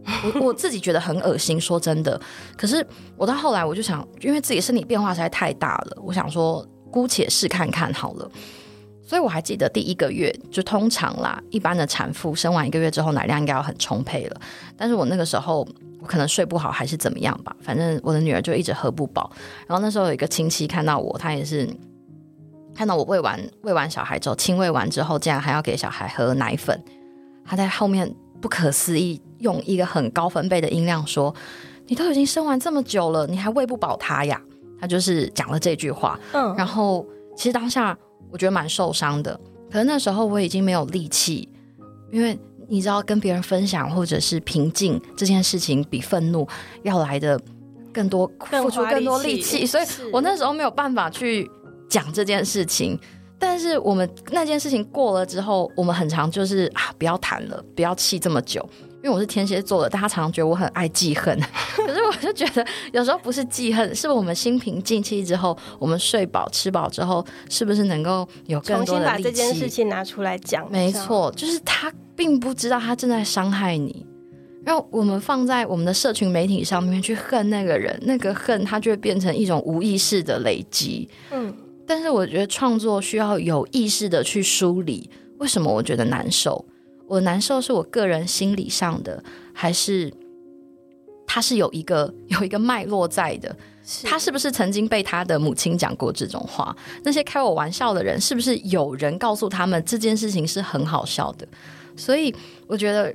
[0.06, 1.60] 我我自己觉得很恶心。
[1.60, 2.20] 说真的，
[2.56, 2.86] 可是
[3.16, 6.64] 我到后来我就想，因为自己身体变化实在太大了，我想说。
[6.92, 8.30] 姑且试看看好了，
[9.12, 14.40] 所以我还记得第一个月就通常啦，一般的产妇生完一个月之后奶量应该要很充沛了。
[14.74, 15.68] 但是我那个时候
[16.00, 19.30] 我可能睡不好还是怎么样吧，反正我的女儿就一直喝不饱。
[19.66, 21.68] 然后那时候有一个亲戚看到我，他也是
[22.74, 26.82] 看到我喂完喂完小孩之后亲喂完之后，竟然还要给小孩喝奶粉，
[27.44, 28.10] 他在后面
[28.40, 31.34] 不可思议用一个很高分贝的音量说
[31.86, 34.40] ：“你都已经生完这么久了，你还喂不饱他呀？”
[34.80, 37.06] 他就是讲了这句话，嗯，然后
[37.36, 37.94] 其实当下
[38.30, 39.38] 我觉得蛮受伤的，
[39.70, 41.48] 可能那时候我已经没有力气，
[42.10, 46.46] 因为你知道跟别人分享或者是平静这件事情，比愤怒
[46.82, 47.40] 要来的
[47.92, 51.50] 更多，付出更多力气，所以我那时候没有办法去
[51.88, 52.98] 讲这件事情。
[53.38, 58.64] 但是我们那件事情过了之后，我们很长就是啊，不要谈了，不要气这么久。
[59.03, 61.36] 因为我是天蝎座的，大家常常觉得我很爱记恨，
[61.76, 70.70] 可是我就觉得有时候不是记恨，是我们心平静气之后，我们睡饱吃饱之后，是不是能够有更多的把这件事情拿出来讲？
[70.70, 74.07] 没错，就是他并不知道他正在伤害你，
[74.64, 81.09] 然后我们放在我们的社群媒体上面去恨那个人，那个恨他就会变成一种无意识的累积。
[81.32, 81.53] 嗯，
[81.84, 86.64] 但是我觉得创作需要有意识的去梳理，为什么我觉得难受？
[87.12, 90.10] 我难受是我个人心理上的，还是
[91.26, 93.54] 他是有一个有一个脉络在的？
[94.04, 96.74] 他是不是曾经被他的母亲讲过这种话？
[97.04, 101.46] 那些开我玩笑的人，是不是有人告诉他们这件事情是很好笑的？
[101.94, 102.34] 所以
[102.66, 103.14] 我觉得，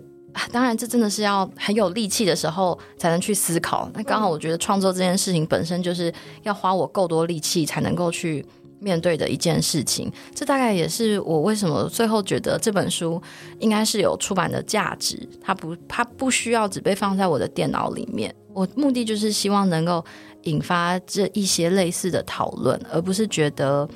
[0.51, 3.89] 当然这真的是要很有力气的时候才能去思考。
[3.95, 8.45] 那刚好，我觉得创作这件事情本身就是要花我够多力气才能够去。
[8.79, 13.21] 面对的一件事情，这大概也是我为什么最后觉得这本书
[13.59, 15.27] 应该是有出版的价值。
[15.41, 18.33] 它不，它不需要只被放在我的电脑里面。
[18.53, 20.03] 我目的就是希望能够
[20.43, 23.87] 引发这一些类似的讨论，而不是觉得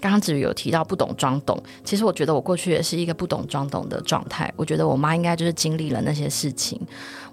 [0.00, 1.62] 刚刚子瑜有提到不懂装懂。
[1.84, 4.50] 其实我觉得我过去也是一个不懂装懂的状态。
[4.56, 6.80] 我觉得我妈应该就是经历了那些事情。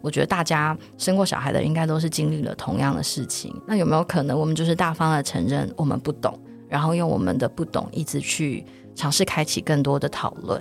[0.02, 3.54] 我觉得大家生过小孩的应该都是经历了同样的事情。
[3.66, 6.38] 那有没有可能我们就是大方的承认我们不懂？
[6.74, 8.66] 然后用我们的不懂，一直去
[8.96, 10.60] 尝试开启更多的讨论。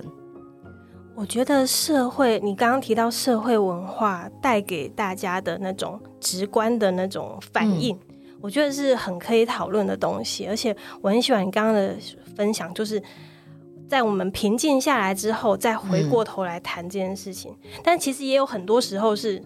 [1.15, 7.97] 我觉得社会，你刚刚提到社会文化带给大家的那种直观的那种反应，
[8.41, 10.45] 我觉得是很可以讨论的东西。
[10.45, 11.95] 而且我很喜欢你刚刚的
[12.35, 13.01] 分享，就是
[13.89, 17.51] 在我们平静下来之后，再回过头来谈这件事情。
[17.83, 19.41] 但其实也有很多时候是。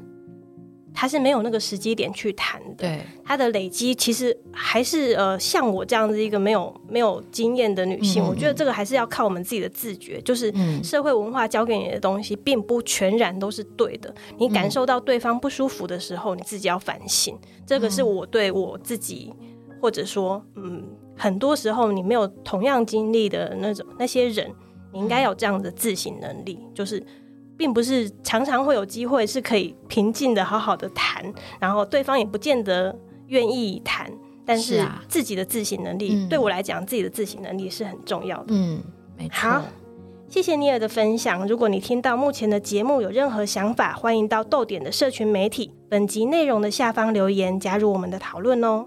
[0.99, 10.51] 他是没有那个时机点去谈的，对他的累积其实还是呃，像我这样子一个没有没有经验的女性，我觉得这个还是要靠我们自己的自觉，就是
[10.83, 14.11] 社会文化教给你的东西，并不全然都是对的。
[14.39, 17.37] 你感受到对方不舒服的时候，你自己要反省。
[17.63, 19.31] 这个是我对我自己，
[19.79, 20.83] 或者说，嗯，
[21.15, 24.51] 很多时候你没有同样经历的那种那些人，
[24.91, 27.05] 你应该有这样的自省能力，就是。
[27.57, 31.23] 并不是常常会有机会是可以平静的好好的谈，
[31.59, 32.95] 然后对方也不见得
[33.27, 34.11] 愿意谈，
[34.45, 38.45] 但是自己的自省能力，嗯对我来讲，自己的自省能力是很重要的。
[38.49, 38.81] 嗯，
[39.17, 39.67] 没好错。
[40.29, 41.47] 谢谢尼尔的分享。
[41.47, 48.85] 如果你听到目前的节目有任何想法，欢迎到豆点的社群媒体本集内容的下方留言，加入我们的讨论哦。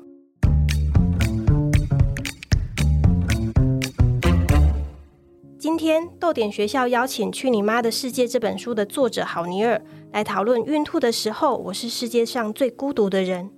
[5.70, 9.80] 今天豆点学校邀请《去你妈的世界》这本书的作者郝尼尔
[10.12, 13.48] 来讨论孕吐的时候，我是世界上最孤独的人。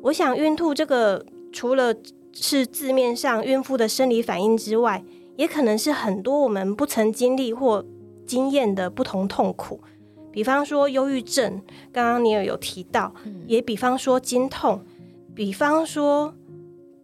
[0.00, 1.22] 我想，孕吐这个
[1.52, 1.94] 除了
[2.32, 5.04] 是字面上孕妇的生理反应之外，
[5.36, 7.84] 也可能是很多我们不曾经历或
[8.26, 9.78] 经验的不同痛苦。
[10.32, 11.60] 比方说忧郁症，
[11.92, 13.14] 刚刚尼尔有提到，
[13.46, 14.82] 也比方说经痛，
[15.34, 16.34] 比方说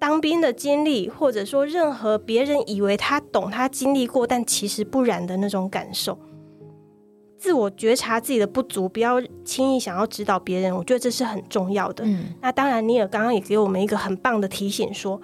[0.00, 6.18] 当兵的经历，或者说任何别人以为他懂、他经历过，但其实不然的那种感受。
[7.38, 12.04] 自我觉察自己的不足，不要轻易想要指导别人，我觉得这是很重要的。
[12.04, 15.20] 嗯那当然，尼尔刚刚也给我们一个很棒的提醒说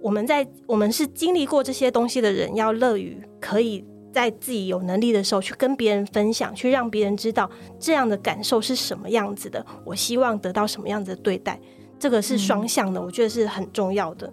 [0.00, 9.64] 我们在我们是经历过这些东西的人，要乐于可以在自己有能力的时候去跟别人分享，去让别人知道这样的感受是什么样子的。
[9.84, 11.60] 我希望得到什么样子的对待，
[11.98, 14.32] 这个是双向的，我觉得是很重要的。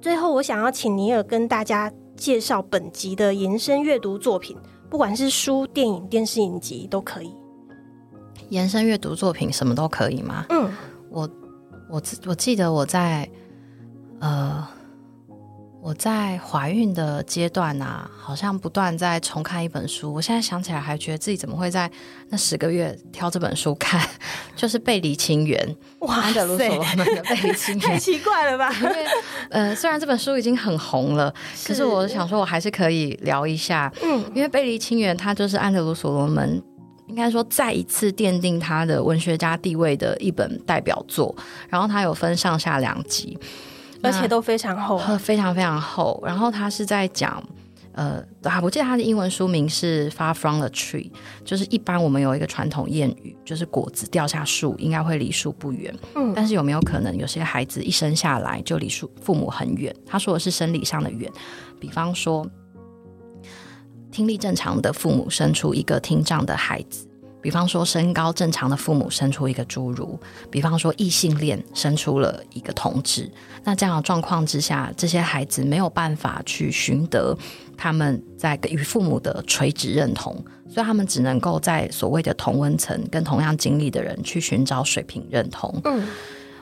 [0.00, 4.56] 最后，我想要请尼尔跟大家介绍本集的延伸阅读作品，
[4.88, 7.34] 不管是书、电影、电视影集都可以。
[8.48, 10.46] 延伸阅读作品什么都可以吗？
[10.48, 10.70] 嗯，
[11.10, 11.28] 我
[11.90, 13.28] 我我记得我在
[14.20, 14.66] 呃
[15.80, 20.12] 我在怀孕的阶段啊，好像不断在重看一本书。
[20.12, 21.90] 我现在想起来，还觉得自己怎么会在
[22.30, 24.06] 那十个月挑这本书看，
[24.56, 25.58] 就是《背离清源》
[26.06, 27.82] 哇安德鲁所塞罗门的《背离清源》。
[27.88, 28.74] 太奇怪了吧？
[28.82, 29.06] 因为
[29.50, 31.32] 呃，虽然这本书已经很红了，
[31.64, 36.62] 可是我想说，我还是可以聊一下，嗯因为《背离清源》它就是安德鲁所罗门。
[37.06, 41.34] 应该说，再一次奠定他的文学家地位的一本代表作。
[41.66, 43.38] 然后它有分上下两集，
[44.02, 44.96] 而且都非常厚。
[44.98, 46.22] 呃 非常非常厚。
[46.26, 47.42] 然后他是在讲，
[47.92, 51.10] 呃，啊，我记得他的英文书名是《Far from the Tree》，
[51.44, 55.92] 就是一般我们有一个传统谚语，就是果子掉下树应该会离树不远。
[56.14, 59.94] 嗯但是有没有可能有些孩子一生下来就离树父母很远？
[60.06, 61.28] 他说的是生理上的远，
[61.80, 62.46] 比方说
[64.12, 67.07] 听力正常的父母生出一个听障的孩子。
[67.48, 70.20] 比方说，身高正常的父母生出一个侏儒；
[70.50, 73.26] 比方说，异性恋生出了一个同志。
[73.64, 77.34] 那这样的状况之下，这些孩子没有办法去寻得
[77.74, 80.34] 他们在与父母的垂直认同，
[80.68, 85.74] 所以他们只能够在所谓的同温层跟同样经历的人去寻找水平认同。
[85.84, 86.06] 嗯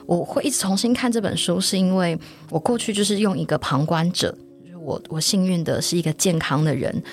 [0.05, 2.17] 我会一直重新看这本书，是因为
[2.49, 4.33] 我过去就是用一个旁观者，
[4.63, 7.03] 就是我我幸运的是一个健康的人，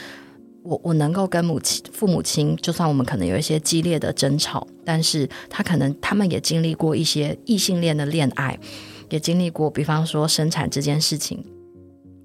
[0.65, 8.59] 我我能够跟母亲、父母亲，就算我们可能有一些激烈的争吵，但是他可能他们也经历过一些异性恋的恋爱，
[9.11, 11.45] 也经历过，比方说生产这件事情。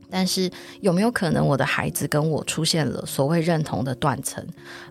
[0.09, 0.49] 但是
[0.81, 4.43] 有没有可能我的孩子跟我出现了所谓认同的断层？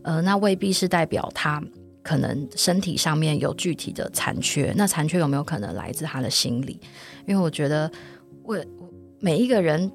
[0.03, 1.61] 呃，那未必是代表他
[2.03, 6.79] 可能身体上面有具体的残缺，那残缺有没有可能来自他的心理？
[7.27, 7.91] 因为我觉得
[8.45, 8.89] 我我
[9.19, 9.91] 每一个人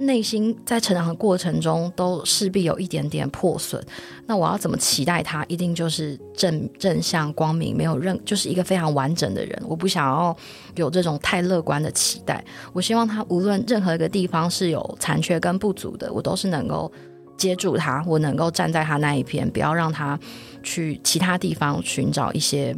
[0.00, 3.80] 内心在成长的过程中都势必有一点点破损，
[4.26, 9.62] 那我要怎么期待他一定就是正正向光明，没有任就是一个非常完整的人？
[9.66, 10.36] 我不想要
[10.74, 16.90] 有这种太乐观的期待，我希望他无论任何一个地方是有残缺跟不足的，我都是能够。
[17.36, 20.20] 接住他，我能够站在他那一边，不要让他
[20.62, 22.76] 去其他地方寻找一些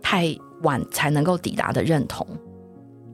[0.00, 2.26] 太晚才能够抵达的认同。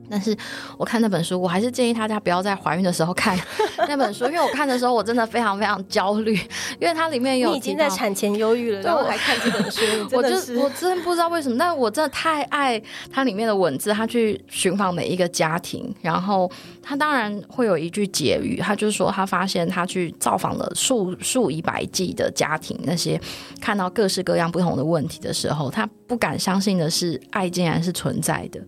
[0.09, 0.35] 但是
[0.77, 3.39] 我看那本书，我还是建议大家不要在怀孕的时候看
[3.87, 6.35] 那本书，因为我看的时候我真的非常非常焦虑，
[6.79, 9.81] 因为它里面有你已经在产前忧郁了，对我然后还看这本书，
[10.11, 12.81] 我就是我真不知道为什么，但我真的太爱
[13.11, 13.93] 它里面的文字。
[13.93, 16.49] 他去寻访每一个家庭，然后
[16.81, 23.21] 他当然会有一句结语，他就是说他发现他去造访了数数以百计的家庭，那些
[23.61, 28.59] 看到各式各样不同的问题的时候，他不敢相信的是爱竟然是存在的，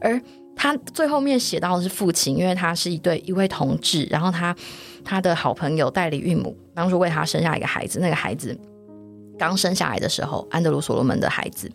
[0.00, 0.20] 而。
[0.58, 4.54] 他最后面写到的是父亲，因为他是一对一位同志，然后他
[5.04, 8.58] 他的好朋友代理孕母当初为他生下一个孩子，那个孩子。
[9.38, 11.70] 刚生下来的时候，安德鲁所罗门的孩子，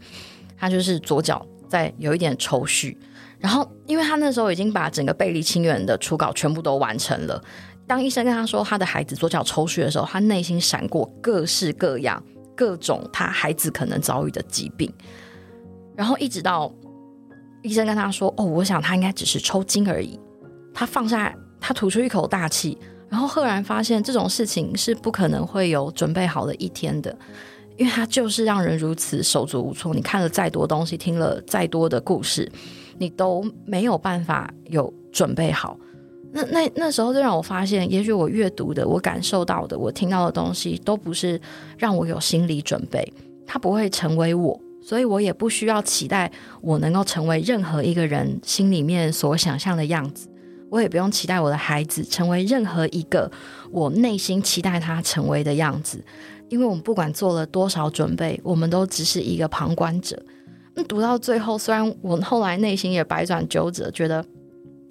[0.57, 2.93] 他就是左脚在有一点抽搐，
[3.39, 7.41] 然后因为他那时候已经把整个贝利清源的初稿全部都完成了，
[7.87, 12.21] 当医生跟他说他的孩子左脚抽搐的时候，他内心闪过各式各样、
[12.53, 14.93] 各种他孩子可能遭遇的疾病，
[15.95, 16.69] 然后一直到
[17.63, 20.19] 医生跟他说：“哦，我想他应该只是抽筋而已。”
[20.73, 22.77] 他放下，他吐出一口大气，
[23.09, 27.15] 然后赫然发现这种事情是不可能会有准备好的一天的，
[27.77, 29.93] 因为他就是让人如此手足无措。
[29.93, 32.51] 你看了再多东西，听了再多的故事，
[32.97, 35.77] 你都没有办法有准备好。
[36.31, 41.39] 那那那时候就让我发现，也许我阅读的、我感受到的、我听到的东西，都不是
[41.77, 43.13] 让我有心理准备，
[43.45, 46.29] 它不会成为我，所以我也不需要期待
[46.61, 50.27] 我能够成为任何一个人心里面所想象的样子，
[50.69, 53.31] 我也不用期待我的孩子成为任何一个
[53.71, 56.03] 我内心期待他成为的样子，
[56.49, 60.21] 因为我们不管做了多少准备，我们都只是一个旁观者。
[60.75, 64.23] 那读到最后，虽然我后来内心也百转九折，觉得。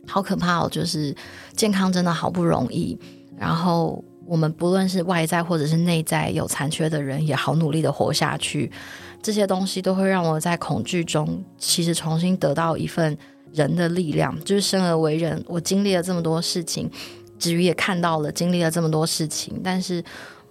[0.05, 0.69] 好可怕哦！
[0.69, 1.15] 就是
[1.55, 2.99] 健康真的好不容易，
[3.39, 8.69] 然后我们不论是外在或者是内在有残缺的人，也好努力的活下去。
[9.23, 13.17] 这些东西都会让我在恐惧中，其实重新得到一份
[13.53, 14.37] 人的力量。
[14.45, 16.91] 就是生而为人，我经历了这么多事情，
[17.39, 20.03] 至于也看到了经历了这么多事情，但是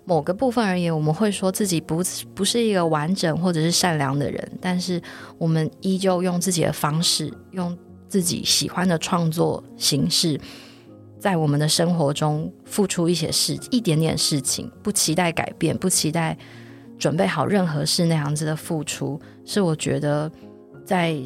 [0.05, 2.01] 某个部分而言，我们会说自己不
[2.33, 5.01] 不是一个完整或者是善良的人，但是
[5.37, 7.77] 我们依旧用自己的方式用。
[8.11, 10.37] 自己喜欢的创作形式，
[11.17, 16.37] 在我们的生活中付出一些事，一点点事情，不期待改变，不期待
[17.01, 20.31] 准备好任何事那样子的付出，是我觉得
[20.85, 21.17] 在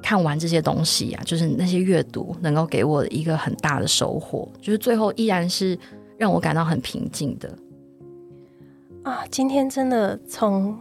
[0.00, 5.76] 看完这些东西啊，就是那些阅读能够给我一个很大的收获，就是最后依然是
[6.16, 7.52] 让我感到很平静的。
[9.02, 10.78] 啊，今天真的从。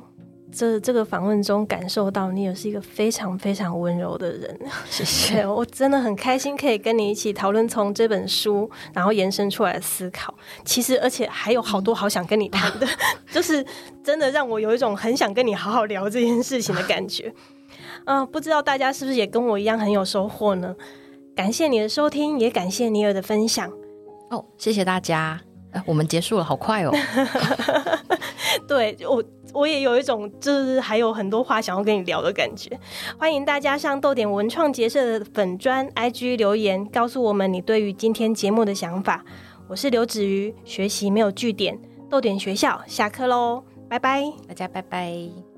[0.55, 5.45] 这这个访问中感受到你也是一个非常非常温柔的人， 谢谢。
[5.45, 10.33] 我真的很开心可以跟你一起讨论从这本书然后延伸出来的思考。
[10.63, 12.87] 其实而且还有好多好想跟你谈的，
[13.31, 13.65] 就是
[14.03, 17.33] 真的让我有一种很想跟你好好聊这件事情的感觉。
[18.05, 20.75] 嗯，不知道大家是不是也跟我一样很有收获呢？
[21.35, 23.71] 感谢你的收听，也感谢尼尔的分享。
[24.29, 25.41] 哦，谢谢大家。
[25.87, 26.91] 我们结束了，好快哦。
[28.67, 29.23] 对我。
[29.53, 32.77] 我也有一种就是还有很多话想要跟你聊的感觉，
[33.17, 39.23] 欢迎大家上豆点文创结社的粉砖 IG 留言，告诉我们你对于今天节目的想法。
[39.69, 41.79] 我是刘子瑜，学习没有据点，
[42.09, 45.52] 豆点学校下课喽，拜拜，大家拜拜。